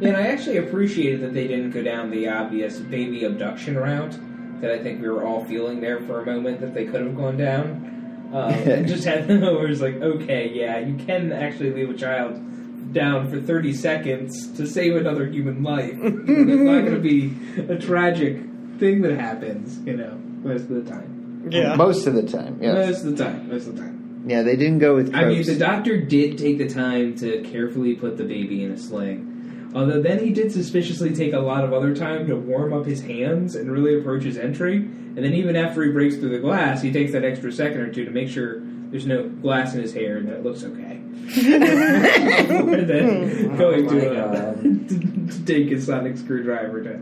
Yeah, 0.00 0.08
and 0.08 0.16
I 0.16 0.28
actually 0.28 0.58
appreciated 0.58 1.20
that 1.22 1.32
they 1.34 1.46
didn't 1.46 1.70
go 1.70 1.82
down 1.82 2.10
the 2.10 2.28
obvious 2.28 2.78
baby 2.78 3.24
abduction 3.24 3.76
route 3.76 4.16
that 4.60 4.70
I 4.70 4.78
think 4.82 5.00
we 5.02 5.08
were 5.08 5.24
all 5.24 5.44
feeling 5.44 5.80
there 5.80 6.00
for 6.00 6.22
a 6.22 6.26
moment 6.26 6.60
that 6.60 6.74
they 6.74 6.84
could 6.86 7.02
have 7.02 7.16
gone 7.16 7.36
down. 7.36 7.92
Um, 8.32 8.52
and 8.52 8.88
just 8.88 9.04
had 9.04 9.28
them 9.28 9.42
over. 9.50 9.66
it's 9.68 9.80
like, 9.80 9.96
okay, 9.96 10.50
yeah, 10.52 10.78
you 10.78 10.96
can 11.04 11.32
actually 11.32 11.72
leave 11.72 11.90
a 11.90 11.94
child 11.94 12.92
down 12.92 13.28
for 13.30 13.40
30 13.40 13.72
seconds 13.72 14.52
to 14.56 14.66
save 14.66 14.96
another 14.96 15.26
human 15.26 15.62
life. 15.62 15.92
It's 16.02 16.28
not 16.28 16.80
going 16.84 16.94
to 16.94 17.00
be 17.00 17.36
a 17.72 17.76
tragic 17.78 18.38
thing 18.78 19.02
that 19.02 19.18
happens, 19.18 19.78
you 19.86 19.96
know, 19.96 20.18
most 20.42 20.62
of 20.62 20.84
the 20.84 20.90
time. 20.90 21.48
Yeah. 21.50 21.74
Most 21.76 22.06
of 22.06 22.14
the 22.14 22.22
time, 22.24 22.58
yeah, 22.60 22.72
Most 22.74 23.04
of 23.04 23.16
the 23.16 23.24
time, 23.24 23.48
most 23.48 23.66
of 23.68 23.76
the 23.76 23.82
time. 23.82 24.24
yeah, 24.26 24.42
they 24.42 24.56
didn't 24.56 24.78
go 24.80 24.96
with. 24.96 25.14
I 25.14 25.26
mean, 25.26 25.44
the 25.44 25.56
doctor 25.56 26.00
did 26.00 26.38
take 26.38 26.58
the 26.58 26.68
time 26.68 27.14
to 27.18 27.42
carefully 27.42 27.94
put 27.94 28.16
the 28.16 28.24
baby 28.24 28.64
in 28.64 28.72
a 28.72 28.76
sling. 28.78 29.35
Although 29.76 30.00
then 30.00 30.24
he 30.24 30.30
did 30.30 30.50
suspiciously 30.50 31.14
take 31.14 31.34
a 31.34 31.38
lot 31.38 31.62
of 31.62 31.74
other 31.74 31.94
time 31.94 32.26
to 32.28 32.34
warm 32.34 32.72
up 32.72 32.86
his 32.86 33.02
hands 33.02 33.54
and 33.56 33.70
really 33.70 33.98
approach 33.98 34.22
his 34.22 34.38
entry. 34.38 34.76
And 34.76 35.18
then 35.18 35.34
even 35.34 35.54
after 35.54 35.82
he 35.84 35.90
breaks 35.92 36.16
through 36.16 36.30
the 36.30 36.38
glass, 36.38 36.80
he 36.80 36.90
takes 36.90 37.12
that 37.12 37.24
extra 37.24 37.52
second 37.52 37.80
or 37.82 37.92
two 37.92 38.06
to 38.06 38.10
make 38.10 38.30
sure 38.30 38.60
there's 38.90 39.04
no 39.06 39.28
glass 39.28 39.74
in 39.74 39.82
his 39.82 39.92
hair 39.92 40.16
and 40.16 40.28
that 40.28 40.36
it 40.36 40.44
looks 40.44 40.64
okay. 40.64 41.00
and 41.36 42.88
then 42.88 43.56
going 43.58 43.86
Oh 43.88 43.92
my 43.92 44.00
to, 44.00 44.18
uh, 44.24 44.52
God. 44.54 44.62
to, 44.62 45.26
to 45.28 45.44
take 45.44 45.68
his 45.68 45.84
sonic 45.86 46.16
screwdriver 46.16 46.82
to 46.82 47.00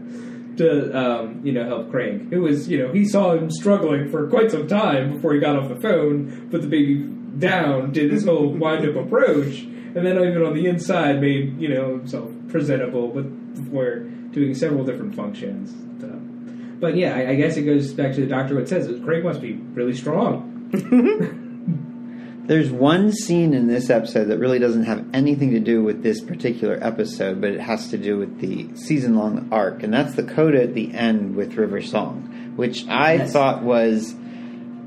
to 0.56 0.96
um, 0.96 1.40
you 1.44 1.52
know 1.52 1.64
help 1.66 1.90
Craig. 1.90 2.28
It 2.30 2.38
was 2.38 2.68
you 2.68 2.78
know 2.78 2.92
he 2.92 3.04
saw 3.04 3.34
him 3.34 3.50
struggling 3.50 4.08
for 4.10 4.28
quite 4.28 4.50
some 4.50 4.66
time 4.68 5.12
before 5.14 5.34
he 5.34 5.40
got 5.40 5.56
off 5.56 5.68
the 5.68 5.76
phone, 5.76 6.48
put 6.50 6.62
the 6.62 6.68
baby 6.68 7.04
down, 7.38 7.92
did 7.92 8.10
his 8.12 8.24
whole 8.24 8.48
wind 8.48 8.88
up 8.88 8.94
approach, 8.96 9.66
and 9.94 10.06
then 10.06 10.16
even 10.18 10.42
on 10.42 10.54
the 10.54 10.66
inside 10.66 11.20
made 11.20 11.58
you 11.60 11.68
know 11.68 11.98
himself 11.98 12.30
presentable, 12.48 13.08
but 13.08 13.54
before 13.54 14.00
doing 14.32 14.54
several 14.54 14.84
different 14.84 15.14
functions. 15.14 15.72
So, 16.00 16.08
but 16.80 16.96
yeah, 16.96 17.14
I, 17.14 17.30
I 17.30 17.34
guess 17.36 17.56
it 17.56 17.62
goes 17.62 17.92
back 17.92 18.14
to 18.14 18.20
the 18.20 18.26
doctor. 18.26 18.54
What 18.56 18.68
says 18.68 18.88
Craig 19.04 19.22
must 19.24 19.40
be 19.40 19.52
really 19.54 19.94
strong. 19.94 20.50
There's 22.46 22.70
one 22.70 23.10
scene 23.10 23.54
in 23.54 23.68
this 23.68 23.88
episode 23.88 24.26
that 24.26 24.36
really 24.38 24.58
doesn't 24.58 24.84
have 24.84 25.02
anything 25.14 25.52
to 25.52 25.60
do 25.60 25.82
with 25.82 26.02
this 26.02 26.20
particular 26.20 26.78
episode, 26.82 27.40
but 27.40 27.50
it 27.52 27.60
has 27.60 27.88
to 27.88 27.96
do 27.96 28.18
with 28.18 28.38
the 28.40 28.68
season 28.76 29.16
long 29.16 29.48
arc, 29.50 29.82
and 29.82 29.94
that's 29.94 30.14
the 30.14 30.24
coda 30.24 30.62
at 30.62 30.74
the 30.74 30.92
end 30.92 31.36
with 31.36 31.54
River 31.54 31.80
Song, 31.80 32.52
which 32.56 32.86
I 32.86 33.14
Yes. 33.14 33.32
thought 33.32 33.62
was 33.62 34.14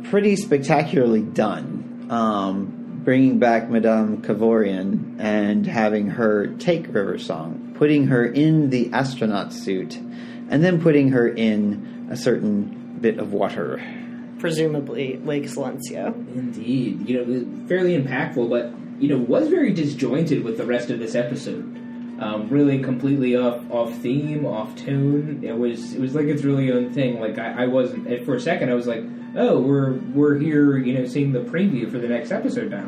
pretty 0.04 0.36
spectacularly 0.36 1.24
done. 1.24 2.06
Um, 2.12 2.77
bringing 3.08 3.39
back 3.39 3.70
Madame 3.70 4.22
Kovarian 4.22 5.15
and 5.17 5.65
having 5.65 6.10
her 6.10 6.48
take 6.58 6.93
River 6.93 7.17
Song, 7.17 7.74
putting 7.78 8.08
her 8.08 8.26
in 8.26 8.70
the 8.70 8.91
astronaut 8.91 9.54
suit, 9.54 9.96
and 9.96 10.62
then 10.62 10.82
putting 10.82 11.12
her 11.12 11.26
in 11.26 12.10
a 12.12 12.17
certain 12.17 12.98
bit 13.00 13.17
of 13.17 13.32
water. 13.32 13.82
Presumably 14.39 15.22
Lake 15.24 15.46
Silencio. 15.46 16.08
Indeed, 16.36 17.08
you 17.08 17.24
know, 17.24 17.67
fairly 17.70 17.98
impactful, 17.98 18.50
but 18.50 18.74
you 19.02 19.08
know, 19.08 19.20
was 19.20 19.48
very 19.48 19.72
disjointed 19.72 20.43
with 20.43 20.58
the 20.58 20.65
rest 20.65 20.89
of 20.89 21.00
this 21.00 21.15
episode. 21.15 21.63
Um, 22.20 22.50
really, 22.50 22.84
completely 22.84 23.38
off 23.38 23.62
off 23.72 23.96
theme, 24.00 24.46
off 24.46 24.76
tune. 24.76 25.46
It 25.46 25.58
was 25.58 25.93
it 25.93 26.02
was 26.02 26.13
like 26.13 26.26
its 26.26 26.43
really 26.43 26.74
own 26.74 26.91
thing. 26.91 27.22
Like 27.22 27.39
I, 27.39 27.63
I 27.63 27.67
wasn't 27.67 28.26
for 28.26 28.36
a 28.36 28.41
second, 28.41 28.70
I 28.70 28.74
was 28.74 28.86
like, 28.86 29.04
oh, 29.38 29.60
we're 29.62 29.93
we're 29.93 30.38
here, 30.38 30.78
you 30.78 30.93
know, 30.97 31.06
seeing 31.06 31.32
the 31.32 31.39
preview 31.41 31.89
for 31.91 31.97
the 32.00 32.08
next 32.08 32.32
episode 32.32 32.71
now. 32.71 32.86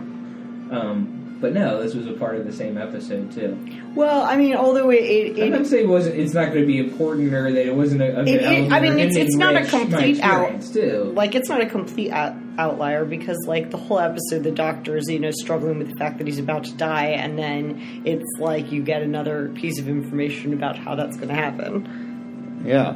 Um, 0.72 1.16
but 1.42 1.54
no, 1.54 1.82
this 1.82 1.96
was 1.96 2.06
a 2.06 2.12
part 2.12 2.36
of 2.36 2.46
the 2.46 2.52
same 2.52 2.78
episode 2.78 3.32
too. 3.32 3.58
Well, 3.96 4.24
I 4.24 4.36
mean, 4.36 4.56
although 4.56 4.90
it, 4.90 4.98
it, 5.38 5.42
I'm 5.46 5.52
not 5.52 5.62
it 5.62 5.68
saying 5.68 5.86
it 5.86 5.90
wasn't. 5.90 6.18
It's 6.18 6.34
not 6.34 6.48
going 6.48 6.60
to 6.62 6.66
be 6.68 6.80
important 6.80 7.34
or 7.34 7.50
that 7.54 7.66
it 7.66 7.74
wasn't 7.74 8.02
a. 8.02 8.20
a 8.20 8.24
It- 8.24 8.42
it- 8.42 8.72
I 8.74 8.82
mean, 8.82 9.00
it's- 9.00 9.16
it's 9.16 9.36
not 9.38 9.56
a 9.56 9.64
complete 9.64 10.20
out- 10.20 10.54
experience, 10.56 10.72
Too. 10.72 11.14
like 11.16 11.36
it's 11.36 11.48
not 11.48 11.62
a 11.62 11.66
complete 11.66 12.12
out, 12.12 12.34
outlier 12.58 13.06
because 13.06 13.38
like 13.48 13.72
the 13.72 13.78
whole 13.78 14.00
episode 14.00 14.44
the 14.44 14.52
doctor 14.52 14.98
is 14.98 15.10
you 15.10 15.18
know 15.20 15.32
struggling 15.32 15.78
with 15.80 15.90
the 15.90 15.96
fact 15.96 16.18
that 16.18 16.28
he's 16.28 16.40
about 16.40 16.66
to 16.66 16.76
die 16.76 17.06
and 17.12 17.40
then 17.40 18.02
it's 18.04 18.28
like 18.38 18.70
you 18.74 18.84
get 18.84 19.02
another 19.02 19.48
piece 19.56 19.80
of 19.80 19.88
information 19.88 20.52
about 20.52 20.78
how 20.78 20.94
that's 20.96 21.16
going 21.16 21.30
to 21.30 21.36
happen 21.36 22.62
Yeah. 22.66 22.96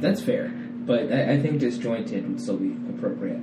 That's 0.00 0.22
fair, 0.22 0.52
but 0.86 1.12
I, 1.12 1.32
I 1.32 1.40
think 1.40 1.60
disjointed 1.60 2.28
would 2.28 2.40
still 2.40 2.56
be 2.56 2.76
appropriate. 2.90 3.40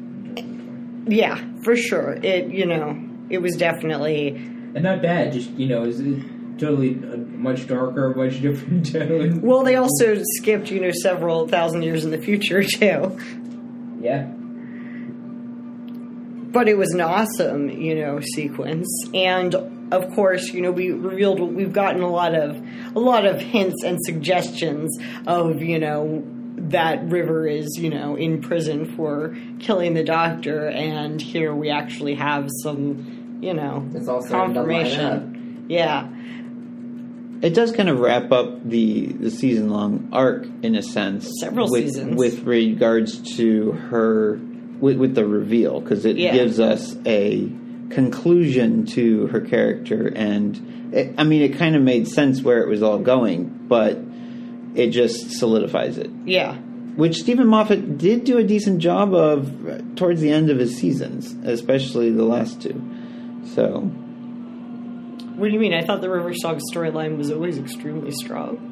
yeah 1.07 1.41
for 1.63 1.75
sure 1.75 2.13
it 2.23 2.49
you 2.51 2.65
know 2.65 2.97
it 3.29 3.41
was 3.41 3.55
definitely 3.55 4.27
And 4.75 4.83
not 4.83 5.01
bad. 5.01 5.31
Just 5.33 5.49
you 5.51 5.67
know, 5.67 5.83
is 5.83 5.99
totally 6.57 6.95
uh, 6.95 7.17
much 7.17 7.65
darker, 7.67 8.13
much 8.15 8.41
different 8.41 8.91
tone. 8.91 9.41
well 9.41 9.63
they 9.63 9.75
also 9.75 10.21
skipped 10.37 10.69
you 10.71 10.79
know 10.79 10.91
several 10.91 11.47
thousand 11.47 11.83
years 11.83 12.03
in 12.05 12.11
the 12.11 12.17
future 12.21 12.63
too 12.79 13.17
Yeah. 14.01 14.27
but 16.53 16.67
it 16.67 16.77
was 16.77 16.91
an 16.93 17.01
awesome, 17.01 17.69
you 17.69 17.95
know, 17.95 18.19
sequence. 18.35 18.89
And 19.13 19.55
of 19.93 20.09
course, 20.13 20.53
you 20.53 20.61
know, 20.61 20.71
we 20.71 20.91
revealed 20.91 21.39
we've 21.39 21.71
gotten 21.73 22.01
a 22.01 22.09
lot 22.09 22.33
of 22.35 22.61
a 22.95 22.99
lot 22.99 23.25
of 23.25 23.39
hints 23.41 23.83
and 23.83 23.97
suggestions 24.03 24.89
of, 25.27 25.61
you 25.61 25.79
know, 25.79 26.23
that 26.71 27.03
River 27.09 27.47
is, 27.47 27.77
you 27.77 27.89
know, 27.89 28.15
in 28.15 28.41
prison 28.41 28.95
for 28.95 29.35
killing 29.59 29.93
the 29.93 30.03
doctor 30.03 30.67
and 30.67 31.21
here 31.21 31.53
we 31.53 31.69
actually 31.69 32.15
have 32.15 32.49
some, 32.63 33.39
you 33.41 33.53
know, 33.53 33.87
It's 33.93 34.07
all 34.07 34.21
starting 34.21 34.53
to 34.55 34.61
line 34.61 34.83
confirmation. 34.85 35.65
Yeah. 35.69 36.09
It 37.41 37.55
does 37.55 37.71
kind 37.71 37.89
of 37.89 37.99
wrap 37.99 38.31
up 38.31 38.67
the, 38.67 39.07
the 39.07 39.31
season 39.31 39.69
long 39.69 40.09
arc 40.11 40.45
in 40.61 40.75
a 40.75 40.83
sense. 40.83 41.29
Several 41.39 41.67
with, 41.69 41.85
seasons. 41.85 42.15
With 42.15 42.43
regards 42.43 43.35
to 43.37 43.71
her, 43.71 44.39
with, 44.79 44.97
with 44.97 45.15
the 45.15 45.25
reveal, 45.25 45.81
because 45.81 46.05
it 46.05 46.17
Yeah. 46.17 46.33
gives 46.33 46.59
us 46.59 46.95
a 47.05 47.51
conclusion 47.89 48.85
to 48.87 49.27
her 49.27 49.41
character. 49.41 50.07
And 50.07 50.91
it, 50.93 51.15
I 51.17 51.23
mean, 51.23 51.41
it 51.41 51.57
kind 51.57 51.75
of 51.75 51.81
made 51.81 52.07
sense 52.07 52.41
where 52.41 52.61
it 52.61 52.67
was 52.67 52.83
all 52.83 52.99
going, 52.99 53.65
but 53.67 53.97
it 54.75 54.87
just 54.89 55.31
solidifies 55.31 55.97
it. 55.97 56.09
Yeah. 56.25 56.55
Which 56.95 57.17
Steven 57.17 57.47
Moffat 57.47 57.97
did 57.97 58.25
do 58.25 58.37
a 58.37 58.43
decent 58.43 58.79
job 58.79 59.13
of 59.13 59.67
uh, 59.69 59.79
towards 59.95 60.19
the 60.21 60.31
end 60.31 60.49
of 60.49 60.59
his 60.59 60.77
seasons, 60.77 61.33
especially 61.45 62.11
the 62.11 62.25
last 62.25 62.61
two. 62.61 62.81
So, 63.55 63.79
What 65.35 65.47
do 65.47 65.53
you 65.53 65.59
mean? 65.59 65.73
I 65.73 65.83
thought 65.85 66.01
the 66.01 66.09
River 66.09 66.33
Song 66.33 66.59
storyline 66.73 67.17
was 67.17 67.31
always 67.31 67.57
extremely 67.57 68.11
strong. 68.11 68.67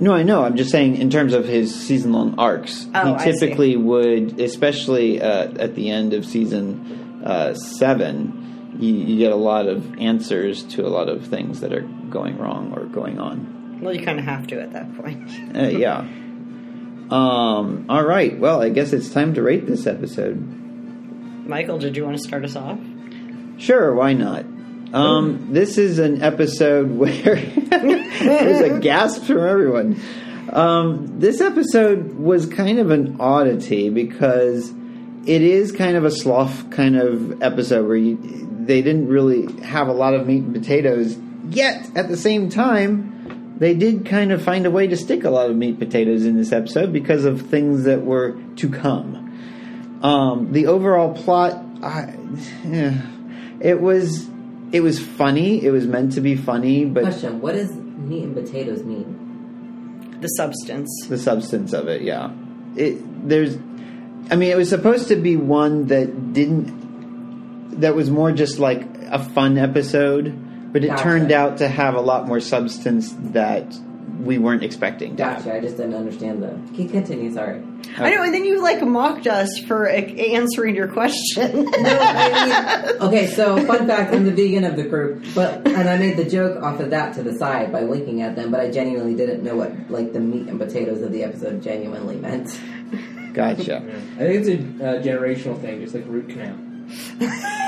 No, 0.00 0.12
I 0.12 0.22
know. 0.22 0.44
I'm 0.44 0.56
just 0.56 0.70
saying 0.70 0.96
in 0.96 1.10
terms 1.10 1.32
of 1.32 1.44
his 1.46 1.74
season 1.74 2.12
long 2.12 2.38
arcs. 2.38 2.86
Oh, 2.94 3.16
he 3.18 3.32
typically 3.32 3.76
would, 3.76 4.38
especially 4.40 5.20
uh, 5.20 5.48
at 5.58 5.74
the 5.74 5.90
end 5.90 6.12
of 6.12 6.24
season 6.24 7.22
uh, 7.24 7.54
seven, 7.54 8.76
you, 8.78 8.94
you 8.94 9.18
get 9.18 9.32
a 9.32 9.36
lot 9.36 9.66
of 9.66 9.98
answers 9.98 10.62
to 10.64 10.86
a 10.86 10.88
lot 10.88 11.08
of 11.08 11.26
things 11.26 11.60
that 11.60 11.72
are 11.72 11.80
going 12.10 12.38
wrong 12.38 12.72
or 12.76 12.84
going 12.84 13.18
on. 13.18 13.57
Well, 13.80 13.94
you 13.94 14.04
kind 14.04 14.18
of 14.18 14.24
have 14.24 14.46
to 14.48 14.60
at 14.60 14.72
that 14.72 14.96
point. 14.96 15.30
Uh, 15.56 15.68
yeah. 15.68 15.98
Um, 17.10 17.86
all 17.88 18.04
right. 18.04 18.38
Well, 18.38 18.60
I 18.60 18.68
guess 18.68 18.92
it's 18.92 19.10
time 19.10 19.34
to 19.34 19.42
rate 19.42 19.66
this 19.66 19.86
episode. 19.86 20.36
Michael, 21.46 21.78
did 21.78 21.96
you 21.96 22.04
want 22.04 22.16
to 22.16 22.22
start 22.22 22.44
us 22.44 22.56
off? 22.56 22.78
Sure, 23.56 23.94
why 23.94 24.12
not? 24.12 24.44
Um, 24.92 25.52
this 25.52 25.78
is 25.78 25.98
an 25.98 26.22
episode 26.22 26.90
where 26.96 27.36
there's 27.36 28.60
a 28.60 28.78
gasp 28.80 29.24
from 29.24 29.38
everyone. 29.38 30.00
Um, 30.52 31.18
this 31.20 31.40
episode 31.40 32.14
was 32.14 32.46
kind 32.46 32.78
of 32.78 32.90
an 32.90 33.16
oddity 33.20 33.90
because 33.90 34.72
it 35.26 35.42
is 35.42 35.72
kind 35.72 35.96
of 35.96 36.04
a 36.04 36.10
sloth 36.10 36.70
kind 36.70 36.96
of 36.96 37.42
episode 37.42 37.86
where 37.86 37.96
you, 37.96 38.16
they 38.64 38.80
didn't 38.80 39.08
really 39.08 39.60
have 39.62 39.88
a 39.88 39.92
lot 39.92 40.14
of 40.14 40.26
meat 40.26 40.42
and 40.42 40.54
potatoes. 40.54 41.18
Yet 41.50 41.90
at 41.96 42.08
the 42.08 42.16
same 42.16 42.48
time, 42.48 43.17
they 43.58 43.74
did 43.74 44.06
kind 44.06 44.32
of 44.32 44.42
find 44.42 44.66
a 44.66 44.70
way 44.70 44.86
to 44.86 44.96
stick 44.96 45.24
a 45.24 45.30
lot 45.30 45.50
of 45.50 45.56
meat 45.56 45.78
potatoes 45.78 46.24
in 46.24 46.36
this 46.36 46.52
episode 46.52 46.92
because 46.92 47.24
of 47.24 47.42
things 47.42 47.84
that 47.84 48.04
were 48.04 48.38
to 48.56 48.68
come. 48.68 49.98
Um, 50.02 50.52
the 50.52 50.66
overall 50.66 51.12
plot, 51.12 51.54
I, 51.82 52.14
yeah, 52.64 53.02
it 53.60 53.80
was 53.80 54.28
it 54.70 54.80
was 54.80 55.04
funny. 55.04 55.64
It 55.64 55.70
was 55.70 55.86
meant 55.86 56.12
to 56.12 56.20
be 56.20 56.36
funny, 56.36 56.84
but 56.84 57.02
Question: 57.02 57.40
What 57.40 57.52
does 57.52 57.74
meat 57.74 58.24
and 58.24 58.34
potatoes 58.34 58.84
mean? 58.84 60.18
The 60.20 60.28
substance. 60.28 61.06
the 61.08 61.18
substance 61.18 61.72
of 61.72 61.88
it, 61.88 62.02
yeah, 62.02 62.32
it 62.76 63.28
there's. 63.28 63.56
I 64.30 64.36
mean, 64.36 64.50
it 64.50 64.56
was 64.56 64.68
supposed 64.68 65.08
to 65.08 65.16
be 65.16 65.36
one 65.36 65.86
that 65.86 66.32
didn't. 66.32 67.80
That 67.80 67.94
was 67.94 68.10
more 68.10 68.30
just 68.32 68.58
like 68.58 68.82
a 69.10 69.18
fun 69.18 69.58
episode, 69.58 70.26
but 70.72 70.84
it 70.84 70.88
Gotcha. 70.88 71.02
turned 71.02 71.32
out 71.32 71.58
to 71.58 71.68
have 71.68 71.94
a 71.94 72.00
lot 72.00 72.26
more 72.26 72.40
substance 72.40 73.12
that 73.32 73.74
we 74.20 74.36
weren't 74.38 74.64
expecting. 74.64 75.16
to 75.16 75.24
have. 75.24 75.44
Gotcha. 75.44 75.56
I 75.56 75.60
just 75.60 75.76
didn't 75.76 75.94
understand 75.94 76.42
the. 76.42 76.48
Can 76.74 76.88
continue. 76.88 77.32
Sorry. 77.32 77.62
I 77.96 78.10
know, 78.14 78.22
and 78.22 78.34
then 78.34 78.44
you 78.44 78.60
like 78.60 78.82
mocked 78.82 79.26
us 79.28 79.48
for 79.66 79.88
uh, 79.88 79.92
answering 79.92 80.74
your 80.74 80.88
question. 80.88 81.64
No, 81.64 81.98
I 82.00 82.86
mean, 82.92 83.02
okay. 83.02 83.26
So, 83.28 83.64
fun 83.64 83.86
fact: 83.86 84.12
I'm 84.12 84.24
the 84.24 84.32
vegan 84.32 84.64
of 84.64 84.76
the 84.76 84.82
group, 84.82 85.24
but 85.34 85.66
and 85.66 85.88
I 85.88 85.96
made 85.98 86.16
the 86.16 86.24
joke 86.24 86.60
off 86.62 86.80
of 86.80 86.90
that 86.90 87.14
to 87.14 87.22
the 87.22 87.38
side 87.38 87.70
by 87.70 87.84
winking 87.84 88.22
at 88.22 88.34
them, 88.34 88.50
but 88.50 88.60
I 88.60 88.70
genuinely 88.70 89.14
didn't 89.14 89.44
know 89.44 89.54
what 89.56 89.72
like 89.88 90.12
the 90.12 90.20
meat 90.20 90.48
and 90.48 90.58
potatoes 90.58 91.00
of 91.02 91.12
the 91.12 91.22
episode 91.22 91.62
genuinely 91.62 92.16
meant. 92.16 92.58
Gotcha. 93.34 93.76
I 94.16 94.18
think 94.18 94.46
it's 94.46 94.48
a 94.48 94.54
uh, 94.54 95.02
generational 95.02 95.60
thing, 95.60 95.80
just 95.80 95.94
like 95.94 96.04
root 96.08 96.28
canal. 96.28 96.56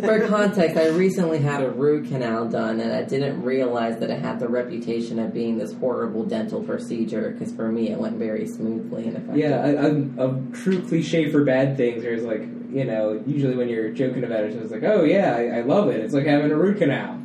For 0.00 0.26
context, 0.28 0.76
I 0.76 0.88
recently 0.88 1.38
had 1.38 1.62
a 1.62 1.70
root 1.70 2.08
canal 2.08 2.48
done, 2.48 2.80
and 2.80 2.92
I 2.92 3.02
didn't 3.02 3.42
realize 3.42 3.98
that 3.98 4.10
it 4.10 4.20
had 4.20 4.40
the 4.40 4.48
reputation 4.48 5.18
of 5.18 5.32
being 5.32 5.58
this 5.58 5.72
horrible 5.74 6.24
dental 6.24 6.62
procedure. 6.62 7.30
Because 7.30 7.54
for 7.54 7.70
me, 7.70 7.90
it 7.90 7.98
went 7.98 8.16
very 8.16 8.46
smoothly 8.46 9.08
and 9.08 9.16
effectively. 9.16 9.42
Yeah, 9.42 9.66
a, 9.66 10.24
a, 10.24 10.28
a 10.28 10.42
true 10.52 10.82
cliche 10.82 11.30
for 11.30 11.44
bad 11.44 11.76
things. 11.76 12.02
There's 12.02 12.24
like, 12.24 12.42
you 12.70 12.84
know, 12.84 13.22
usually 13.26 13.56
when 13.56 13.68
you're 13.68 13.90
joking 13.90 14.24
about 14.24 14.44
it, 14.44 14.52
it's 14.54 14.72
like, 14.72 14.84
oh 14.84 15.04
yeah, 15.04 15.36
I, 15.36 15.58
I 15.58 15.60
love 15.60 15.88
it. 15.88 16.00
It's 16.00 16.14
like 16.14 16.26
having 16.26 16.50
a 16.50 16.56
root 16.56 16.78
canal. 16.78 17.18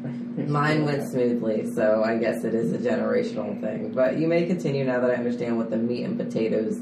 Mine 0.45 0.85
went 0.85 1.09
smoothly, 1.09 1.65
so 1.73 2.03
I 2.03 2.17
guess 2.17 2.43
it 2.43 2.53
is 2.53 2.71
a 2.71 2.77
generational 2.77 3.59
thing. 3.59 3.91
But 3.91 4.19
you 4.19 4.27
may 4.27 4.45
continue 4.45 4.85
now 4.85 4.99
that 4.99 5.09
I 5.09 5.15
understand 5.15 5.57
what 5.57 5.71
the 5.71 5.77
meat 5.77 6.03
and 6.03 6.17
potatoes 6.17 6.79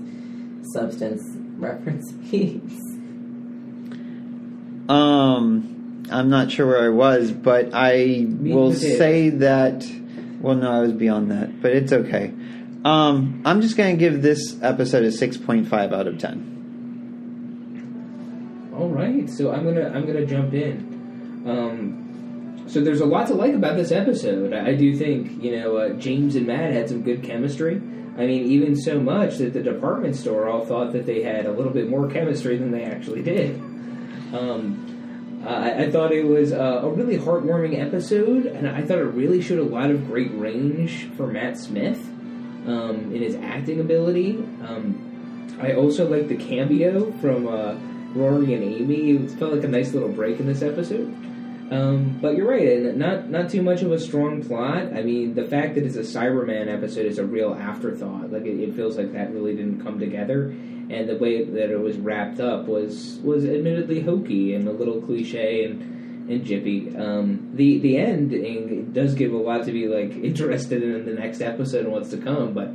substance 0.74 1.24
reference 1.58 2.12
means. 2.32 2.85
Um, 4.90 6.04
I'm 6.12 6.30
not 6.30 6.52
sure 6.52 6.68
where 6.68 6.86
I 6.86 6.90
was, 6.90 7.32
but 7.32 7.74
I 7.74 8.26
will 8.30 8.72
potatoes. 8.74 8.98
say 8.98 9.30
that. 9.30 9.86
Well, 10.42 10.56
no, 10.56 10.72
I 10.72 10.82
was 10.82 10.94
beyond 10.94 11.32
that, 11.32 11.62
but 11.62 11.72
it's 11.72 11.92
okay. 11.92 12.32
Um, 12.84 13.42
I'm 13.46 13.62
just 13.62 13.78
going 13.78 13.96
to 13.96 14.00
give 14.00 14.22
this 14.22 14.62
episode 14.62 15.04
a 15.04 15.08
6.5 15.08 15.92
out 15.92 16.08
of 16.08 16.20
10. 16.20 16.52
All 18.78 18.90
right, 18.90 19.28
so 19.30 19.52
I'm 19.52 19.64
gonna 19.64 19.90
I'm 19.90 20.06
gonna 20.06 20.26
jump 20.26 20.54
in. 20.54 21.44
Um, 21.48 22.66
so 22.68 22.82
there's 22.82 23.00
a 23.00 23.06
lot 23.06 23.28
to 23.28 23.34
like 23.34 23.54
about 23.54 23.78
this 23.78 23.94
episode. 23.94 24.52
I, 24.52 24.72
I 24.72 24.76
do 24.76 24.94
think 24.98 25.42
you 25.42 25.58
know 25.58 25.78
uh, 25.78 25.94
James 25.94 26.36
and 26.36 26.46
Matt 26.46 26.74
had 26.74 26.90
some 26.90 27.02
good 27.02 27.24
chemistry. 27.24 27.76
I 28.18 28.26
mean, 28.26 28.46
even 28.52 28.76
so 28.76 29.00
much 29.00 29.38
that 29.38 29.54
the 29.54 29.64
department 29.64 30.18
store 30.18 30.50
all 30.50 30.66
thought 30.66 30.92
that 30.92 31.06
they 31.06 31.22
had 31.24 31.46
a 31.46 31.52
little 31.52 31.72
bit 31.72 31.90
more 31.90 32.10
chemistry 32.10 32.58
than 32.58 32.72
they 32.72 32.84
actually 32.84 33.22
did. 33.24 33.62
Um, 34.36 35.44
I, 35.46 35.86
I 35.86 35.92
thought 35.92 36.12
it 36.12 36.26
was 36.26 36.52
uh, 36.52 36.82
a 36.84 36.90
really 36.90 37.18
heartwarming 37.18 37.80
episode, 37.80 38.46
and 38.48 38.68
I 38.68 38.82
thought 38.82 38.98
it 38.98 39.04
really 39.04 39.42
showed 39.42 39.60
a 39.60 39.64
lot 39.64 39.92
of 39.92 40.08
great 40.08 40.32
range 40.34 41.10
for 41.16 41.28
Matt 41.28 41.58
Smith 41.58 42.00
um, 42.68 43.12
in 43.14 43.22
his 43.22 43.36
acting 43.36 43.80
ability. 43.80 44.38
Um, 44.64 45.58
I 45.62 45.74
also 45.74 46.10
liked 46.10 46.30
the 46.30 46.36
cameo 46.36 47.12
from 47.20 47.48
uh, 47.48 47.76
Rory 48.14 48.54
and 48.54 48.64
Amy. 48.64 49.12
It 49.12 49.32
felt 49.32 49.54
like 49.54 49.64
a 49.64 49.68
nice 49.68 49.94
little 49.94 50.10
break 50.10 50.40
in 50.40 50.48
this 50.48 50.62
episode. 50.62 51.14
Um, 51.72 52.20
but 52.22 52.36
you're 52.36 52.48
right, 52.48 52.96
not 52.96 53.30
not 53.30 53.50
too 53.50 53.64
much 53.64 53.82
of 53.82 53.92
a 53.92 54.00
strong 54.00 54.44
plot. 54.44 54.94
I 54.94 55.02
mean, 55.02 55.34
the 55.34 55.46
fact 55.46 55.74
that 55.76 55.84
it's 55.84 55.96
a 55.96 56.02
Cyberman 56.02 56.72
episode 56.72 57.08
is 57.08 57.18
a 57.18 57.26
real 57.26 57.56
afterthought. 57.56 58.32
Like 58.32 58.46
it, 58.46 58.60
it 58.60 58.76
feels 58.76 58.98
like 58.98 59.14
that 59.14 59.34
really 59.34 59.56
didn't 59.56 59.84
come 59.84 60.00
together, 60.00 60.54
and 60.90 61.10
the 61.10 61.18
way 61.18 61.44
that 61.44 61.72
it 61.72 61.80
was 61.80 61.98
wrapped 61.98 62.40
up 62.40 62.66
was 62.68 63.20
was 63.24 63.46
admittedly 63.46 64.02
hokey 64.02 64.54
and 64.54 64.68
a 64.68 64.72
little 64.72 65.02
cliche 65.02 65.64
and 65.66 66.30
and 66.30 66.46
jippy. 66.46 66.98
Um, 67.00 67.52
the 67.54 67.80
the 67.80 67.98
ending 67.98 68.92
does 68.92 69.16
give 69.16 69.34
a 69.34 69.38
lot 69.38 69.66
to 69.66 69.72
be 69.72 69.88
like 69.88 70.12
interested 70.24 70.84
in 70.84 71.06
the 71.06 71.14
next 71.14 71.42
episode 71.42 71.86
and 71.86 71.92
what's 71.92 72.10
to 72.10 72.18
come, 72.18 72.54
but 72.54 72.68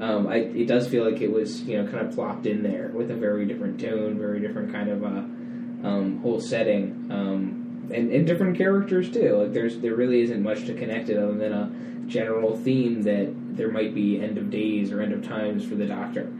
um, 0.00 0.28
I, 0.28 0.36
it 0.36 0.66
does 0.68 0.86
feel 0.88 1.10
like 1.10 1.20
it 1.20 1.32
was 1.32 1.62
you 1.62 1.80
know 1.80 1.90
kind 1.90 2.06
of 2.06 2.14
plopped 2.14 2.46
in 2.46 2.62
there 2.62 2.90
with 2.94 3.10
a 3.10 3.16
very 3.16 3.46
different 3.46 3.80
tone, 3.80 4.18
very 4.18 4.40
different 4.40 4.72
kind 4.72 4.88
of 4.88 5.04
uh, 5.04 5.88
um, 5.88 6.20
whole 6.22 6.40
setting, 6.40 7.08
um, 7.10 7.90
and, 7.92 8.10
and 8.10 8.26
different 8.26 8.56
characters 8.56 9.10
too. 9.10 9.36
Like 9.36 9.52
there's 9.52 9.78
there 9.78 9.94
really 9.94 10.22
isn't 10.22 10.42
much 10.42 10.66
to 10.66 10.74
connect 10.74 11.08
it 11.08 11.18
other 11.18 11.34
than 11.34 11.52
a 11.52 11.70
general 12.06 12.56
theme 12.56 13.02
that 13.02 13.34
there 13.56 13.70
might 13.70 13.94
be 13.94 14.20
end 14.20 14.38
of 14.38 14.50
days 14.50 14.92
or 14.92 15.02
end 15.02 15.12
of 15.12 15.26
times 15.26 15.64
for 15.64 15.74
the 15.74 15.86
Doctor. 15.86 16.32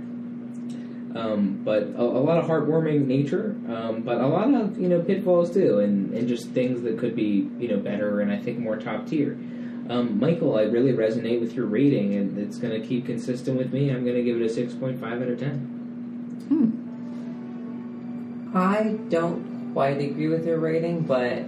Um, 1.15 1.63
but 1.65 1.85
a, 1.85 2.03
a, 2.03 2.23
lot 2.23 2.37
of 2.39 2.45
heartwarming 2.45 3.07
nature, 3.07 3.57
um, 3.69 4.03
but 4.03 4.21
a 4.21 4.27
lot 4.27 4.53
of 4.53 4.79
you 4.79 4.89
know 4.89 5.01
pitfalls 5.01 5.51
too, 5.53 5.79
and, 5.79 6.13
and 6.13 6.29
just 6.29 6.51
things 6.51 6.83
that 6.83 6.99
could 6.99 7.17
be 7.17 7.49
you 7.59 7.69
know 7.69 7.79
better 7.79 8.21
and 8.21 8.31
I 8.31 8.37
think 8.39 8.59
more 8.59 8.77
top 8.77 9.07
tier. 9.07 9.39
Um, 9.89 10.21
Michael, 10.21 10.59
I 10.59 10.65
really 10.65 10.93
resonate 10.93 11.41
with 11.41 11.55
your 11.55 11.65
rating, 11.65 12.15
and 12.15 12.37
it's 12.39 12.59
going 12.59 12.79
to 12.79 12.87
keep 12.87 13.07
consistent 13.07 13.57
with 13.57 13.73
me. 13.73 13.89
I'm 13.91 14.05
going 14.05 14.17
to 14.17 14.23
give 14.23 14.39
it 14.39 14.45
a 14.45 14.51
six 14.51 14.75
point 14.75 15.01
five 15.01 15.23
out 15.23 15.29
of 15.29 15.41
ten. 15.41 15.61
Hmm. 16.49 16.73
I 18.57 18.99
don't 19.09 19.73
quite 19.73 20.01
agree 20.01 20.29
with 20.29 20.47
your 20.47 20.59
rating, 20.59 21.03
but 21.03 21.45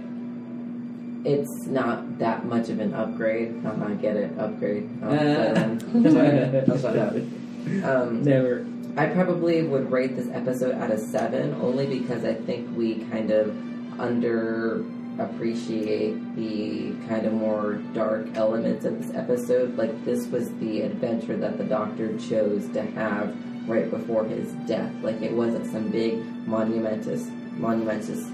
it's 1.23 1.67
not 1.67 2.17
that 2.17 2.45
much 2.45 2.69
of 2.69 2.79
an 2.79 2.95
upgrade. 2.95 3.63
Uh, 3.63 3.75
I 3.85 3.93
get 3.93 4.15
it, 4.15 4.31
upgrade. 4.39 4.89
Um, 5.03 5.77
um, 7.85 8.23
Never. 8.23 8.65
I 8.97 9.07
probably 9.07 9.63
would 9.63 9.91
rate 9.91 10.15
this 10.15 10.27
episode 10.29 10.75
out 10.75 10.91
of 10.91 10.99
seven, 10.99 11.53
only 11.55 11.87
because 11.99 12.25
I 12.25 12.33
think 12.33 12.75
we 12.75 13.05
kind 13.05 13.31
of 13.31 13.55
under 13.99 14.83
appreciate 15.19 16.35
the 16.35 16.93
kind 17.07 17.25
of 17.25 17.33
more 17.33 17.73
dark 17.93 18.27
elements 18.35 18.85
of 18.85 19.01
this 19.01 19.15
episode. 19.15 19.75
Like 19.77 20.03
this 20.05 20.27
was 20.27 20.53
the 20.55 20.81
adventure 20.81 21.37
that 21.37 21.57
the 21.57 21.63
Doctor 21.63 22.17
chose 22.17 22.67
to 22.69 22.81
have 22.81 23.35
right 23.67 23.89
before 23.89 24.25
his 24.25 24.51
death. 24.67 24.91
Like 25.01 25.21
it 25.21 25.31
wasn't 25.31 25.65
some 25.71 25.89
big 25.89 26.23
monumentous, 26.47 27.27
monumentous. 27.57 28.25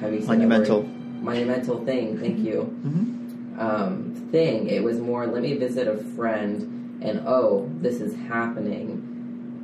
Do 0.00 0.14
you 0.14 0.20
monumental, 0.20 0.82
monumental 0.82 1.84
thing. 1.84 2.18
Thank 2.18 2.38
you. 2.38 2.74
Mm-hmm. 2.84 3.60
Um, 3.60 4.28
thing. 4.30 4.68
It 4.68 4.82
was 4.82 4.98
more. 4.98 5.26
Let 5.26 5.42
me 5.42 5.54
visit 5.54 5.86
a 5.86 5.98
friend, 5.98 7.02
and 7.02 7.22
oh, 7.26 7.70
this 7.80 8.00
is 8.00 8.14
happening. 8.28 8.99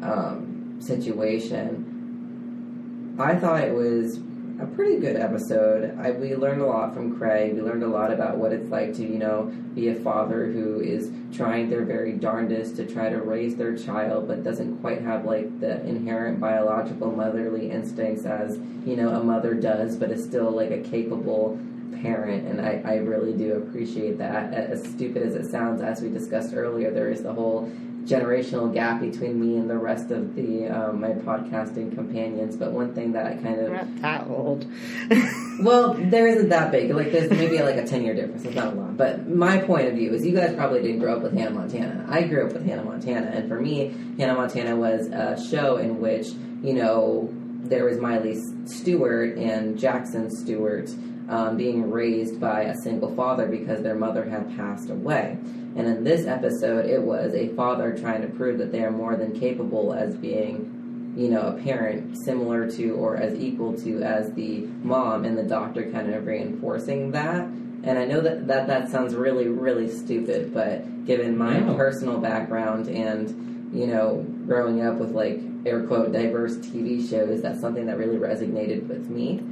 Um, 0.02 0.76
situation. 0.78 3.16
I 3.18 3.34
thought 3.34 3.64
it 3.64 3.74
was 3.74 4.20
a 4.60 4.66
pretty 4.66 4.98
good 4.98 5.16
episode. 5.16 5.98
I, 5.98 6.12
we 6.12 6.34
learned 6.34 6.62
a 6.62 6.66
lot 6.66 6.94
from 6.94 7.18
Craig. 7.18 7.54
We 7.54 7.62
learned 7.62 7.82
a 7.82 7.88
lot 7.88 8.12
about 8.12 8.36
what 8.36 8.52
it's 8.52 8.70
like 8.70 8.94
to, 8.94 9.02
you 9.02 9.18
know, 9.18 9.52
be 9.74 9.88
a 9.88 9.94
father 9.94 10.46
who 10.46 10.80
is 10.80 11.10
trying 11.32 11.68
their 11.68 11.84
very 11.84 12.12
darndest 12.12 12.76
to 12.76 12.86
try 12.86 13.08
to 13.08 13.20
raise 13.20 13.56
their 13.56 13.76
child, 13.76 14.28
but 14.28 14.44
doesn't 14.44 14.78
quite 14.78 15.02
have 15.02 15.24
like 15.24 15.60
the 15.60 15.84
inherent 15.86 16.40
biological 16.40 17.10
motherly 17.10 17.70
instincts 17.70 18.24
as, 18.24 18.58
you 18.86 18.96
know, 18.96 19.10
a 19.10 19.22
mother 19.22 19.54
does, 19.54 19.96
but 19.96 20.10
is 20.10 20.24
still 20.24 20.50
like 20.50 20.70
a 20.70 20.78
capable 20.78 21.58
parent. 22.02 22.46
And 22.46 22.60
I, 22.60 22.82
I 22.84 22.96
really 22.96 23.32
do 23.32 23.54
appreciate 23.54 24.18
that. 24.18 24.52
As 24.52 24.82
stupid 24.84 25.22
as 25.22 25.34
it 25.34 25.50
sounds, 25.50 25.82
as 25.82 26.00
we 26.00 26.08
discussed 26.08 26.54
earlier, 26.54 26.90
there 26.90 27.10
is 27.10 27.22
the 27.22 27.32
whole 27.32 27.70
generational 28.06 28.72
gap 28.72 29.00
between 29.00 29.40
me 29.40 29.56
and 29.56 29.68
the 29.68 29.76
rest 29.76 30.10
of 30.10 30.34
the 30.36 30.68
um, 30.68 31.00
my 31.00 31.10
podcasting 31.10 31.94
companions. 31.94 32.56
But 32.56 32.72
one 32.72 32.94
thing 32.94 33.12
that 33.12 33.26
I 33.26 33.34
kind 33.34 33.60
of 33.60 33.72
not 33.72 34.02
that 34.02 34.28
old. 34.28 34.66
well, 35.60 35.94
there 35.94 36.26
isn't 36.28 36.48
that 36.50 36.70
big. 36.70 36.90
Like 36.90 37.12
there's 37.12 37.30
maybe 37.30 37.58
like 37.58 37.76
a 37.76 37.86
ten 37.86 38.04
year 38.04 38.14
difference. 38.14 38.44
It's 38.44 38.54
not 38.54 38.72
a 38.72 38.76
lot. 38.76 38.96
But 38.96 39.28
my 39.28 39.58
point 39.58 39.88
of 39.88 39.94
view 39.94 40.14
is, 40.14 40.24
you 40.24 40.34
guys 40.34 40.54
probably 40.54 40.82
didn't 40.82 41.00
grow 41.00 41.16
up 41.16 41.22
with 41.22 41.34
Hannah 41.34 41.50
Montana. 41.50 42.06
I 42.08 42.22
grew 42.22 42.46
up 42.46 42.52
with 42.52 42.64
Hannah 42.64 42.84
Montana, 42.84 43.26
and 43.26 43.48
for 43.48 43.60
me, 43.60 43.94
Hannah 44.18 44.34
Montana 44.34 44.76
was 44.76 45.08
a 45.08 45.36
show 45.50 45.76
in 45.76 46.00
which 46.00 46.28
you 46.62 46.74
know 46.74 47.28
there 47.68 47.84
was 47.84 47.98
Miley 47.98 48.40
Stewart 48.66 49.36
and 49.36 49.78
Jackson 49.78 50.30
Stewart. 50.30 50.88
Um, 51.28 51.56
being 51.56 51.90
raised 51.90 52.38
by 52.40 52.62
a 52.62 52.74
single 52.84 53.12
father 53.16 53.48
because 53.48 53.82
their 53.82 53.96
mother 53.96 54.24
had 54.24 54.56
passed 54.56 54.90
away. 54.90 55.36
And 55.74 55.80
in 55.80 56.04
this 56.04 56.24
episode, 56.24 56.86
it 56.86 57.02
was 57.02 57.34
a 57.34 57.48
father 57.56 57.98
trying 57.98 58.22
to 58.22 58.28
prove 58.28 58.58
that 58.58 58.70
they 58.70 58.84
are 58.84 58.92
more 58.92 59.16
than 59.16 59.38
capable 59.38 59.92
as 59.92 60.16
being, 60.16 61.12
you 61.16 61.28
know, 61.28 61.48
a 61.48 61.52
parent 61.54 62.16
similar 62.24 62.70
to 62.70 62.90
or 62.90 63.16
as 63.16 63.34
equal 63.40 63.76
to 63.78 64.02
as 64.02 64.32
the 64.34 64.60
mom, 64.84 65.24
and 65.24 65.36
the 65.36 65.42
doctor 65.42 65.90
kind 65.90 66.14
of 66.14 66.24
reinforcing 66.26 67.10
that. 67.10 67.42
And 67.82 67.98
I 67.98 68.04
know 68.04 68.20
that 68.20 68.46
that, 68.46 68.68
that 68.68 68.88
sounds 68.90 69.16
really, 69.16 69.48
really 69.48 69.90
stupid, 69.90 70.54
but 70.54 71.06
given 71.06 71.36
my 71.36 71.60
personal 71.76 72.18
background 72.18 72.86
and, 72.86 73.74
you 73.74 73.88
know, 73.88 74.24
growing 74.46 74.86
up 74.86 74.94
with 74.94 75.10
like 75.10 75.40
air 75.66 75.82
quote 75.88 76.12
diverse 76.12 76.56
TV 76.58 77.08
shows, 77.10 77.42
that's 77.42 77.60
something 77.60 77.86
that 77.86 77.98
really 77.98 78.16
resonated 78.16 78.86
with 78.86 79.10
me. 79.10 79.42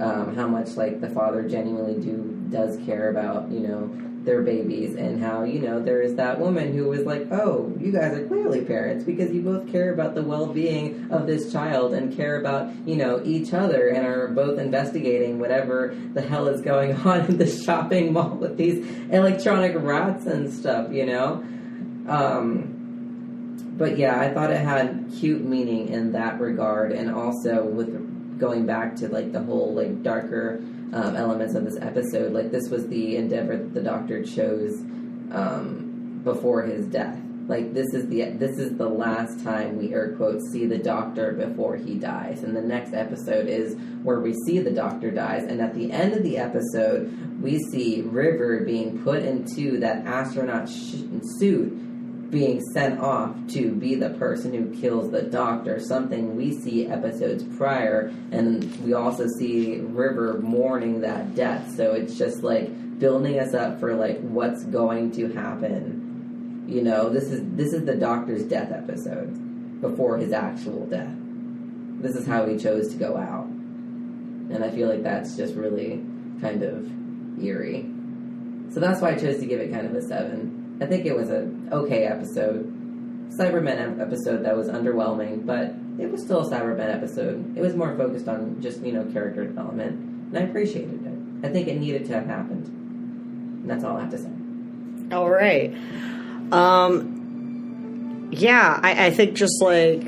Um, 0.00 0.34
how 0.34 0.48
much 0.48 0.76
like 0.76 1.00
the 1.00 1.10
father 1.10 1.46
genuinely 1.46 2.00
do 2.00 2.42
does 2.50 2.78
care 2.86 3.10
about, 3.10 3.50
you 3.50 3.60
know, 3.60 3.90
their 4.24 4.42
babies 4.42 4.96
and 4.96 5.22
how 5.22 5.44
you 5.44 5.60
know 5.60 5.80
there 5.80 6.02
is 6.02 6.14
that 6.16 6.38
woman 6.38 6.74
who 6.74 6.84
was 6.84 7.06
like 7.06 7.26
oh 7.32 7.72
you 7.80 7.90
guys 7.90 8.12
are 8.12 8.26
clearly 8.26 8.62
parents 8.62 9.02
because 9.02 9.32
you 9.32 9.40
both 9.40 9.70
care 9.72 9.94
about 9.94 10.14
the 10.14 10.22
well-being 10.22 11.10
of 11.10 11.26
this 11.26 11.50
child 11.50 11.94
and 11.94 12.14
care 12.14 12.38
about 12.38 12.70
you 12.86 12.96
know 12.96 13.22
each 13.24 13.54
other 13.54 13.88
and 13.88 14.06
are 14.06 14.28
both 14.28 14.58
investigating 14.58 15.38
whatever 15.38 15.96
the 16.12 16.20
hell 16.20 16.48
is 16.48 16.60
going 16.60 16.94
on 17.06 17.20
in 17.26 17.38
the 17.38 17.46
shopping 17.46 18.12
mall 18.12 18.36
with 18.36 18.58
these 18.58 18.86
electronic 19.10 19.74
rats 19.76 20.26
and 20.26 20.52
stuff 20.52 20.92
you 20.92 21.06
know? 21.06 21.42
Um, 22.06 22.76
but 23.78 23.96
yeah 23.96 24.20
i 24.20 24.28
thought 24.34 24.50
it 24.50 24.60
had 24.60 25.10
cute 25.18 25.42
meaning 25.42 25.88
in 25.88 26.12
that 26.12 26.38
regard 26.38 26.92
and 26.92 27.10
also 27.10 27.64
with 27.64 28.09
going 28.40 28.66
back 28.66 28.96
to 28.96 29.08
like 29.08 29.32
the 29.32 29.42
whole 29.42 29.74
like 29.74 30.02
darker 30.02 30.56
um, 30.92 31.16
elements 31.16 31.54
of 31.54 31.64
this 31.64 31.78
episode. 31.80 32.32
Like 32.32 32.50
this 32.50 32.68
was 32.68 32.86
the 32.88 33.16
endeavor 33.16 33.56
that 33.56 33.74
the 33.74 33.82
Doctor 33.82 34.24
chose 34.24 34.74
um, 35.32 36.20
before 36.24 36.62
his 36.62 36.86
death. 36.86 37.18
Like 37.46 37.74
this 37.74 37.86
is 37.94 38.08
the 38.08 38.30
this 38.30 38.58
is 38.58 38.76
the 38.76 38.88
last 38.88 39.42
time 39.42 39.76
we 39.76 39.92
air 39.92 40.14
quotes 40.16 40.50
see 40.52 40.66
the 40.66 40.78
Doctor 40.78 41.32
before 41.32 41.76
he 41.76 41.94
dies, 41.94 42.44
and 42.44 42.56
the 42.56 42.62
next 42.62 42.94
episode 42.94 43.48
is 43.48 43.76
where 44.02 44.20
we 44.20 44.34
see 44.46 44.60
the 44.60 44.70
Doctor 44.70 45.10
dies, 45.10 45.42
and 45.44 45.60
at 45.60 45.74
the 45.74 45.90
end 45.90 46.14
of 46.14 46.22
the 46.22 46.38
episode 46.38 47.40
we 47.40 47.58
see 47.72 48.02
River 48.02 48.60
being 48.60 49.02
put 49.02 49.22
into 49.22 49.80
that 49.80 50.06
astronaut 50.06 50.68
sh- 50.68 51.02
suit 51.38 51.89
being 52.30 52.60
sent 52.72 53.00
off 53.00 53.34
to 53.48 53.72
be 53.74 53.96
the 53.96 54.10
person 54.10 54.54
who 54.54 54.80
kills 54.80 55.10
the 55.10 55.22
doctor, 55.22 55.80
something 55.80 56.36
we 56.36 56.52
see 56.52 56.86
episodes 56.86 57.42
prior, 57.56 58.12
and 58.30 58.64
we 58.84 58.94
also 58.94 59.26
see 59.38 59.80
River 59.80 60.38
mourning 60.40 61.00
that 61.00 61.34
death. 61.34 61.74
So 61.76 61.92
it's 61.92 62.16
just 62.16 62.42
like 62.42 62.98
building 62.98 63.40
us 63.40 63.54
up 63.54 63.80
for 63.80 63.94
like 63.94 64.20
what's 64.20 64.64
going 64.64 65.10
to 65.12 65.32
happen. 65.32 66.64
You 66.68 66.82
know, 66.82 67.08
this 67.10 67.24
is 67.24 67.42
this 67.56 67.72
is 67.72 67.84
the 67.84 67.96
doctor's 67.96 68.44
death 68.44 68.70
episode 68.70 69.80
before 69.80 70.18
his 70.18 70.32
actual 70.32 70.86
death. 70.86 71.14
This 72.00 72.14
is 72.14 72.26
how 72.26 72.46
he 72.46 72.56
chose 72.56 72.92
to 72.92 72.96
go 72.96 73.16
out. 73.16 73.46
And 73.46 74.64
I 74.64 74.70
feel 74.70 74.88
like 74.88 75.02
that's 75.02 75.36
just 75.36 75.54
really 75.54 76.02
kind 76.40 76.62
of 76.62 77.42
eerie. 77.42 77.90
So 78.72 78.78
that's 78.78 79.00
why 79.00 79.10
I 79.10 79.14
chose 79.16 79.38
to 79.40 79.46
give 79.46 79.60
it 79.60 79.72
kind 79.72 79.86
of 79.86 79.94
a 79.94 80.02
seven. 80.02 80.59
I 80.80 80.86
think 80.86 81.06
it 81.06 81.16
was 81.16 81.30
a 81.30 81.50
okay 81.72 82.04
episode. 82.04 82.76
Cybermen 83.38 84.00
episode 84.00 84.44
that 84.44 84.56
was 84.56 84.68
underwhelming, 84.68 85.46
but 85.46 85.74
it 86.02 86.10
was 86.10 86.22
still 86.24 86.40
a 86.40 86.50
Cybermen 86.50 86.92
episode. 86.92 87.56
It 87.56 87.60
was 87.60 87.76
more 87.76 87.96
focused 87.96 88.26
on 88.26 88.60
just, 88.60 88.80
you 88.80 88.92
know, 88.92 89.04
character 89.12 89.44
development, 89.44 89.92
and 89.92 90.38
I 90.38 90.42
appreciated 90.42 91.06
it. 91.06 91.46
I 91.46 91.48
think 91.50 91.68
it 91.68 91.78
needed 91.78 92.06
to 92.06 92.14
have 92.14 92.26
happened. 92.26 92.66
And 92.66 93.70
that's 93.70 93.84
all 93.84 93.96
I 93.96 94.00
have 94.00 94.10
to 94.10 94.18
say. 94.18 94.30
All 95.12 95.30
right. 95.30 95.74
Um, 96.52 98.28
yeah, 98.32 98.80
I, 98.82 99.06
I 99.06 99.10
think 99.10 99.36
just 99.36 99.62
like 99.62 100.02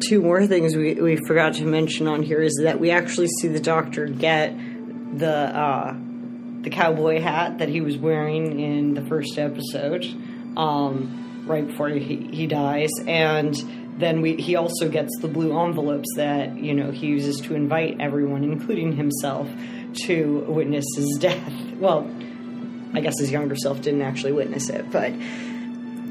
two 0.00 0.20
more 0.20 0.46
things 0.46 0.76
we, 0.76 0.94
we 0.94 1.16
forgot 1.26 1.54
to 1.54 1.64
mention 1.64 2.08
on 2.08 2.22
here 2.22 2.40
is 2.40 2.58
that 2.62 2.80
we 2.80 2.90
actually 2.90 3.28
see 3.40 3.48
the 3.48 3.60
doctor 3.60 4.06
get 4.06 4.56
the 5.18 5.30
uh, 5.30 5.94
the 6.64 6.70
cowboy 6.70 7.20
hat 7.20 7.58
that 7.58 7.68
he 7.68 7.80
was 7.80 7.96
wearing 7.96 8.58
in 8.58 8.94
the 8.94 9.02
first 9.02 9.38
episode, 9.38 10.04
um, 10.56 11.44
right 11.46 11.66
before 11.66 11.90
he, 11.90 12.28
he 12.32 12.46
dies, 12.46 12.90
and 13.06 13.54
then 13.98 14.22
we 14.22 14.34
he 14.36 14.56
also 14.56 14.88
gets 14.88 15.16
the 15.20 15.28
blue 15.28 15.56
envelopes 15.56 16.08
that 16.16 16.58
you 16.58 16.74
know 16.74 16.90
he 16.90 17.06
uses 17.06 17.40
to 17.42 17.54
invite 17.54 18.00
everyone, 18.00 18.42
including 18.42 18.96
himself, 18.96 19.48
to 20.06 20.40
witness 20.48 20.84
his 20.96 21.18
death. 21.20 21.52
Well, 21.76 22.10
I 22.94 23.00
guess 23.00 23.18
his 23.18 23.30
younger 23.30 23.56
self 23.56 23.82
didn't 23.82 24.02
actually 24.02 24.32
witness 24.32 24.68
it, 24.70 24.90
but 24.90 25.12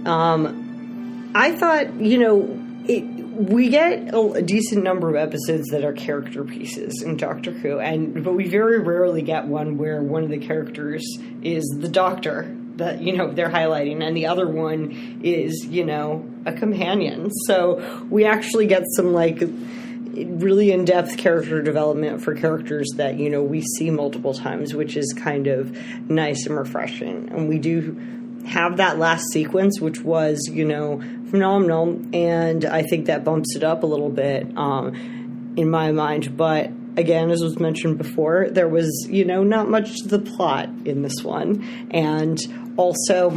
um, 0.07 1.31
I 1.35 1.51
thought 1.55 1.99
you 1.99 2.19
know 2.19 2.59
it. 2.87 3.03
We 3.33 3.69
get 3.69 4.13
a, 4.13 4.43
decent 4.43 4.83
number 4.83 5.09
of 5.09 5.15
episodes 5.15 5.69
that 5.69 5.83
are 5.83 5.93
character 5.93 6.43
pieces 6.43 7.01
in 7.01 7.17
Doctor 7.17 7.51
Who, 7.51 7.79
and 7.79 8.23
but 8.23 8.33
we 8.33 8.47
very 8.47 8.79
rarely 8.79 9.23
get 9.23 9.47
one 9.47 9.77
where 9.77 10.03
one 10.03 10.23
of 10.23 10.29
the 10.29 10.37
characters 10.37 11.03
is 11.41 11.65
the 11.79 11.89
Doctor. 11.89 12.55
that 12.75 13.01
you 13.01 13.17
know 13.17 13.31
they're 13.31 13.49
highlighting, 13.49 14.03
and 14.03 14.15
the 14.15 14.27
other 14.27 14.47
one 14.47 15.21
is 15.23 15.65
you 15.65 15.83
know 15.83 16.29
a 16.45 16.53
companion. 16.53 17.31
So 17.47 18.05
we 18.07 18.25
actually 18.25 18.67
get 18.67 18.83
some 18.95 19.13
like 19.13 19.41
really 19.41 20.71
in-depth 20.71 21.17
character 21.17 21.63
development 21.63 22.21
for 22.21 22.35
characters 22.35 22.87
that 22.97 23.17
you 23.17 23.31
know 23.31 23.41
we 23.41 23.61
see 23.61 23.89
multiple 23.89 24.35
times, 24.35 24.75
which 24.75 24.95
is 24.95 25.11
kind 25.11 25.47
of 25.47 25.75
nice 26.07 26.45
and 26.45 26.55
refreshing. 26.55 27.29
And 27.29 27.49
we 27.49 27.57
do 27.57 27.99
have 28.45 28.77
that 28.77 28.97
last 28.97 29.25
sequence, 29.31 29.79
which 29.79 30.01
was 30.01 30.39
you 30.51 30.65
know 30.65 31.01
phenomenal, 31.29 31.99
and 32.13 32.65
I 32.65 32.83
think 32.83 33.07
that 33.07 33.23
bumps 33.23 33.55
it 33.55 33.63
up 33.63 33.83
a 33.83 33.85
little 33.85 34.09
bit 34.09 34.47
um, 34.57 35.53
in 35.57 35.69
my 35.69 35.91
mind. 35.91 36.35
But 36.37 36.71
again, 36.97 37.31
as 37.31 37.41
was 37.41 37.59
mentioned 37.59 37.97
before, 37.97 38.49
there 38.49 38.67
was 38.67 38.89
you 39.09 39.25
know 39.25 39.43
not 39.43 39.69
much 39.69 39.95
to 40.03 40.07
the 40.07 40.19
plot 40.19 40.69
in 40.85 41.01
this 41.01 41.23
one, 41.23 41.89
and 41.91 42.39
also 42.77 43.31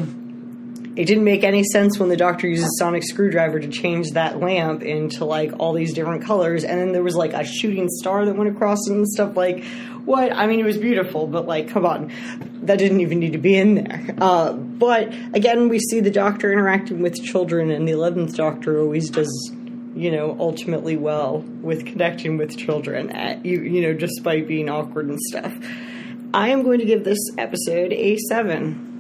it 0.97 1.05
didn't 1.05 1.25
make 1.25 1.45
any 1.45 1.63
sense 1.63 1.99
when 1.99 2.09
the 2.09 2.17
doctor 2.17 2.49
uses 2.49 2.75
sonic 2.79 3.03
screwdriver 3.03 3.61
to 3.61 3.69
change 3.69 4.13
that 4.13 4.41
lamp 4.41 4.83
into 4.83 5.27
like 5.27 5.53
all 5.59 5.75
these 5.75 5.93
different 5.93 6.25
colors. 6.25 6.65
And 6.65 6.81
then 6.81 6.93
there 6.93 7.03
was 7.03 7.15
like 7.15 7.35
a 7.35 7.45
shooting 7.45 7.89
star 7.91 8.25
that 8.25 8.35
went 8.35 8.51
across 8.51 8.79
and 8.89 9.07
stuff. 9.07 9.37
Like 9.37 9.63
what? 10.07 10.33
I 10.33 10.47
mean 10.47 10.59
it 10.59 10.65
was 10.65 10.79
beautiful 10.79 11.27
but 11.27 11.47
like 11.47 11.69
come 11.69 11.85
on. 11.85 12.11
That 12.63 12.79
didn't 12.79 13.01
even 13.01 13.21
need 13.21 13.35
to 13.35 13.39
be 13.39 13.57
in 13.57 13.75
there. 13.75 14.15
Uh, 14.19 14.55
but 14.55 15.13
again 15.35 15.69
we 15.69 15.79
see 15.79 16.01
the 16.01 16.11
doctor 16.11 16.51
interacting 16.51 17.03
with 17.03 17.23
children 17.23 17.71
and 17.71 17.87
the 17.87 17.93
11th 17.93 18.35
doctor 18.35 18.81
always 18.81 19.11
does 19.11 19.53
you 19.95 20.11
know 20.11 20.35
ultimately 20.41 20.97
well 20.97 21.41
with 21.61 21.85
connecting 21.85 22.39
with 22.39 22.57
children 22.57 23.11
at, 23.11 23.45
you, 23.45 23.61
you 23.61 23.83
know 23.83 23.93
despite 23.93 24.49
being 24.49 24.71
awkward 24.71 25.09
and 25.09 25.21
stuff. 25.21 25.55
I 26.33 26.49
am 26.49 26.63
going 26.63 26.79
to 26.81 26.87
give 26.87 27.05
this 27.05 27.19
episode 27.37 27.93
a 27.93 28.17
7 28.17 28.96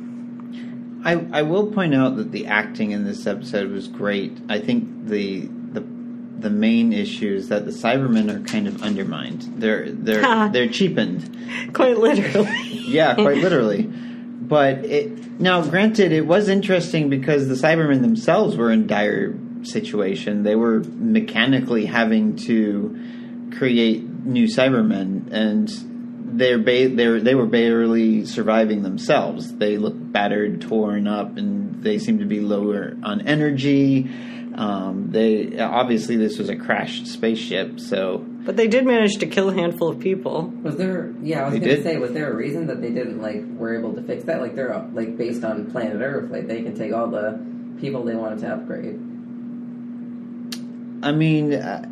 I, 1.06 1.24
I 1.32 1.42
will 1.42 1.70
point 1.70 1.94
out 1.94 2.16
that 2.16 2.32
the 2.32 2.46
acting 2.46 2.90
in 2.90 3.04
this 3.04 3.28
episode 3.28 3.70
was 3.70 3.86
great. 3.86 4.36
I 4.48 4.58
think 4.58 5.06
the 5.06 5.46
the 5.46 5.80
the 5.80 6.50
main 6.50 6.92
issue 6.92 7.32
is 7.32 7.48
that 7.48 7.64
the 7.64 7.70
Cybermen 7.70 8.28
are 8.34 8.44
kind 8.44 8.66
of 8.66 8.82
undermined. 8.82 9.42
They're 9.58 9.90
they're 9.90 10.48
they're 10.52 10.68
cheapened. 10.68 11.72
quite 11.72 11.96
literally 11.98 12.50
Yeah, 12.88 13.14
quite 13.14 13.36
literally. 13.46 13.82
But 13.84 14.84
it 14.84 15.40
now 15.40 15.62
granted 15.62 16.10
it 16.10 16.26
was 16.26 16.48
interesting 16.48 17.08
because 17.08 17.46
the 17.46 17.54
Cybermen 17.54 18.02
themselves 18.02 18.56
were 18.56 18.72
in 18.72 18.88
dire 18.88 19.32
situation. 19.62 20.42
They 20.42 20.56
were 20.56 20.80
mechanically 20.80 21.86
having 21.86 22.34
to 22.46 23.50
create 23.56 24.02
new 24.02 24.46
Cybermen 24.46 25.30
and 25.30 25.70
they're 26.36 26.58
ba- 26.58 26.88
they're 26.94 27.20
they 27.20 27.34
were 27.34 27.46
barely 27.46 28.24
surviving 28.24 28.82
themselves. 28.82 29.54
They 29.56 29.76
look 29.78 29.94
battered, 29.96 30.60
torn 30.60 31.06
up, 31.08 31.36
and 31.36 31.82
they 31.82 31.98
seem 31.98 32.18
to 32.18 32.24
be 32.26 32.40
lower 32.40 32.96
on 33.02 33.26
energy. 33.26 34.08
Um, 34.54 35.10
they 35.10 35.58
obviously 35.58 36.16
this 36.16 36.38
was 36.38 36.48
a 36.48 36.56
crashed 36.56 37.06
spaceship, 37.08 37.78
so 37.78 38.18
But 38.18 38.56
they 38.56 38.68
did 38.68 38.86
manage 38.86 39.16
to 39.18 39.26
kill 39.26 39.50
a 39.50 39.54
handful 39.54 39.88
of 39.90 39.98
people. 39.98 40.44
Was 40.62 40.76
there? 40.76 41.12
Yeah, 41.22 41.42
I 41.42 41.44
was 41.44 41.52
They 41.54 41.60
gonna 41.60 41.74
did. 41.76 41.82
say, 41.84 41.96
was 41.98 42.12
there 42.12 42.32
a 42.32 42.34
reason 42.34 42.66
that 42.68 42.80
they 42.80 42.90
didn't 42.90 43.20
like 43.20 43.42
were 43.58 43.76
able 43.78 43.92
to 43.94 44.02
fix 44.02 44.24
that? 44.24 44.40
Like 44.40 44.54
they're 44.54 44.72
uh, 44.74 44.86
like 44.94 45.18
based 45.18 45.44
on 45.44 45.70
planet 45.70 46.00
Earth, 46.00 46.30
like 46.30 46.46
they 46.48 46.62
can 46.62 46.74
take 46.74 46.92
all 46.94 47.08
the 47.08 47.38
people 47.80 48.02
they 48.04 48.14
wanted 48.16 48.38
to 48.40 48.54
upgrade. 48.54 48.98
I 51.02 51.12
mean, 51.12 51.52
uh, 51.52 51.90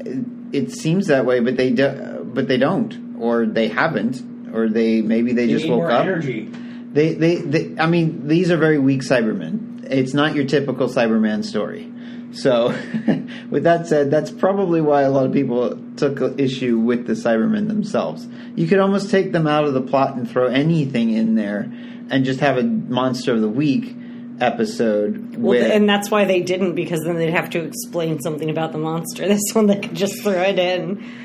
it 0.52 0.70
seems 0.72 1.09
that 1.09 1.26
way, 1.26 1.40
but 1.40 1.57
they 1.59 1.70
do, 1.70 2.30
but 2.33 2.48
they 2.48 2.57
don't, 2.57 3.16
or 3.18 3.44
they 3.46 3.68
haven't, 3.68 4.22
or 4.55 4.69
they 4.69 5.03
maybe 5.03 5.33
they 5.33 5.47
They 5.47 5.53
just 5.53 5.64
need 5.64 5.71
woke 5.71 5.81
more 5.81 5.90
up. 5.90 6.03
energy. 6.03 6.49
They, 6.93 7.14
they, 7.14 7.37
they, 7.37 7.75
I 7.79 7.87
mean, 7.88 8.29
these 8.29 8.53
are 8.53 8.57
very 8.57 8.79
weak 8.79 9.01
Cybermen. 9.01 9.85
It's 9.90 10.14
not 10.14 10.37
your 10.37 10.45
typical 10.45 10.87
Cyberman 10.88 11.45
story. 11.45 11.90
So, 12.33 12.69
with 13.51 13.64
that 13.64 13.87
said, 13.88 14.11
that's 14.11 14.31
probably 14.31 14.81
why 14.81 15.03
a 15.03 15.11
lot 15.11 15.27
of 15.27 15.33
people 15.33 15.79
took 15.97 16.21
issue 16.38 16.79
with 16.79 17.07
the 17.07 17.14
Cybermen 17.14 17.67
themselves. 17.69 18.27
You 18.55 18.67
could 18.69 18.79
almost 18.79 19.11
take 19.11 19.33
them 19.33 19.47
out 19.47 19.64
of 19.64 19.75
the 19.75 19.81
plot 19.81 20.17
and 20.17 20.31
throw 20.31 20.47
anything 20.47 21.11
in 21.11 21.35
there, 21.35 21.71
and 22.11 22.25
just 22.25 22.40
have 22.40 22.59
a 22.59 22.62
Monster 22.62 23.35
of 23.35 23.40
the 23.40 23.49
Week 23.49 23.97
episode. 24.40 25.37
Well, 25.37 25.51
with, 25.61 25.71
and 25.71 25.88
that's 25.88 26.11
why 26.11 26.25
they 26.25 26.40
didn't, 26.43 26.75
because 26.75 27.01
then 27.05 27.17
they'd 27.17 27.31
have 27.31 27.51
to 27.51 27.64
explain 27.64 28.21
something 28.21 28.51
about 28.51 28.73
the 28.73 28.79
monster. 28.79 29.27
This 29.35 29.53
one, 29.53 29.67
they 29.67 29.81
could 29.81 29.95
just 29.95 30.23
throw 30.23 30.33
it 30.43 30.59
in. 30.59 31.24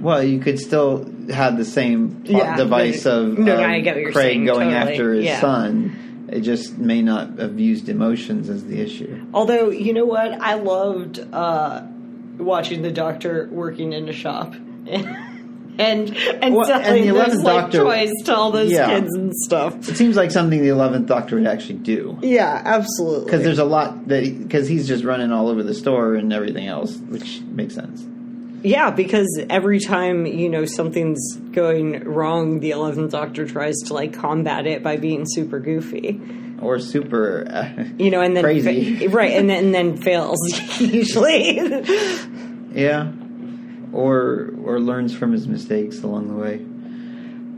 Well, 0.00 0.22
you 0.22 0.40
could 0.40 0.58
still 0.58 1.06
have 1.30 1.56
the 1.58 1.64
same 1.64 2.22
Yeah, 2.24 2.56
device 2.56 3.06
of, 3.06 3.38
no, 3.38 3.52
of 3.62 3.84
get 3.84 3.94
Craig 3.94 4.14
saying, 4.14 4.44
going 4.46 4.70
totally, 4.70 4.92
after 4.92 5.12
his 5.14 5.24
yeah. 5.26 5.40
son. 5.40 6.26
It 6.32 6.40
just 6.42 6.78
may 6.78 7.02
not 7.02 7.38
have 7.38 7.58
used 7.58 7.88
emotions 7.88 8.48
as 8.48 8.64
the 8.64 8.80
issue. 8.80 9.26
Although, 9.34 9.70
you 9.70 9.92
know 9.92 10.04
what? 10.06 10.32
I 10.40 10.54
loved 10.54 11.18
uh, 11.32 11.82
watching 12.38 12.82
the 12.82 12.92
doctor 12.92 13.48
working 13.50 13.92
in 13.92 14.08
a 14.08 14.12
shop. 14.12 14.54
And 15.78 16.14
and 16.14 16.54
Well, 16.54 16.70
and 16.70 16.84
selling 16.84 17.06
the 17.06 17.12
those 17.14 17.36
11th 17.38 17.42
like 17.44 17.56
Doctor- 17.70 17.78
toys 17.84 18.10
to 18.26 18.36
all 18.36 18.50
those 18.50 18.70
Yeah. 18.70 18.88
kids 18.98 19.14
and 19.14 19.34
stuff. 19.34 19.88
It 19.88 19.96
seems 19.96 20.14
like 20.14 20.30
something 20.30 20.60
the 20.60 20.68
Eleventh 20.68 21.06
Doctor 21.06 21.36
would 21.36 21.46
actually 21.46 21.78
do 21.78 22.18
Yeah, 22.20 22.60
absolutely. 22.64 23.24
because 23.24 23.42
there's 23.44 23.60
a 23.60 23.64
lot 23.64 24.06
that 24.08 24.24
because 24.46 24.68
he's 24.68 24.86
just 24.86 25.04
running 25.04 25.32
all 25.32 25.48
over 25.48 25.62
the 25.62 25.72
store 25.72 26.16
and 26.16 26.34
everything 26.34 26.66
else, 26.66 26.96
which 26.98 27.40
makes 27.42 27.74
sense. 27.74 28.04
Yeah, 28.62 28.90
because 28.90 29.40
every 29.48 29.80
time, 29.80 30.26
you 30.26 30.48
know, 30.50 30.64
something's 30.66 31.36
going 31.52 32.04
wrong, 32.04 32.60
the 32.60 32.70
11th 32.72 33.10
Doctor 33.10 33.46
tries 33.46 33.76
to, 33.86 33.94
like, 33.94 34.12
combat 34.12 34.66
it 34.66 34.82
by 34.82 34.96
being 34.98 35.24
super 35.26 35.60
goofy. 35.60 36.20
Or 36.60 36.78
super, 36.78 37.46
uh, 37.50 37.84
You 37.96 38.10
know, 38.10 38.20
and 38.20 38.36
then... 38.36 38.44
Crazy. 38.44 38.96
fa- 38.98 39.08
right, 39.08 39.30
and 39.32 39.48
then, 39.48 39.64
and 39.66 39.74
then 39.74 39.96
fails, 39.96 40.38
usually. 40.80 41.56
yeah, 42.74 43.10
or 43.92 44.52
or 44.64 44.78
learns 44.78 45.14
from 45.14 45.32
his 45.32 45.48
mistakes 45.48 46.02
along 46.02 46.28
the 46.28 46.34
way. 46.34 46.66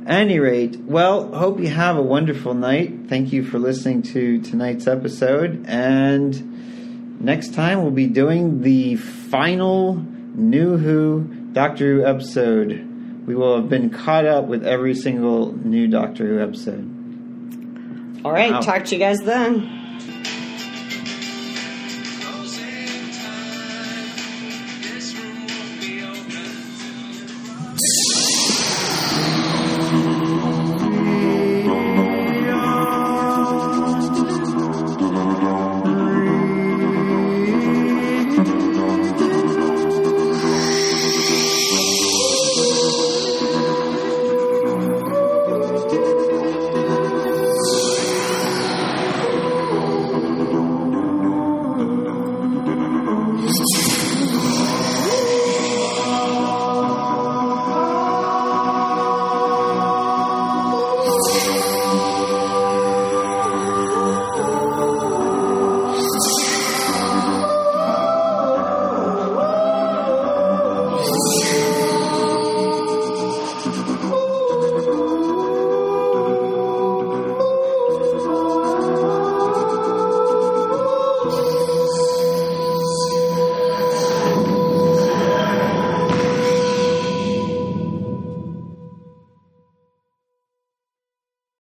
Any 0.06 0.38
rate, 0.38 0.76
well, 0.80 1.32
hope 1.34 1.58
you 1.60 1.68
have 1.68 1.96
a 1.96 2.02
wonderful 2.02 2.54
night. 2.54 3.08
Thank 3.08 3.32
you 3.32 3.42
for 3.44 3.58
listening 3.58 4.02
to 4.14 4.40
tonight's 4.42 4.86
episode, 4.86 5.64
and 5.66 7.20
next 7.20 7.54
time 7.54 7.82
we'll 7.82 7.90
be 7.90 8.06
doing 8.06 8.62
the 8.62 8.96
final 8.96 10.04
New 10.34 10.76
Who 10.78 11.24
Doctor 11.52 11.96
Who 11.96 12.06
episode. 12.06 12.88
We 13.26 13.34
will 13.34 13.56
have 13.56 13.68
been 13.68 13.90
caught 13.90 14.24
up 14.24 14.46
with 14.46 14.64
every 14.66 14.94
single 14.94 15.52
new 15.52 15.86
Doctor 15.88 16.26
Who 16.26 16.40
episode. 16.42 16.88
All 18.24 18.32
right, 18.32 18.52
Wow. 18.52 18.60
talk 18.60 18.84
to 18.86 18.94
you 18.94 18.98
guys 19.00 19.18
then. 19.20 19.68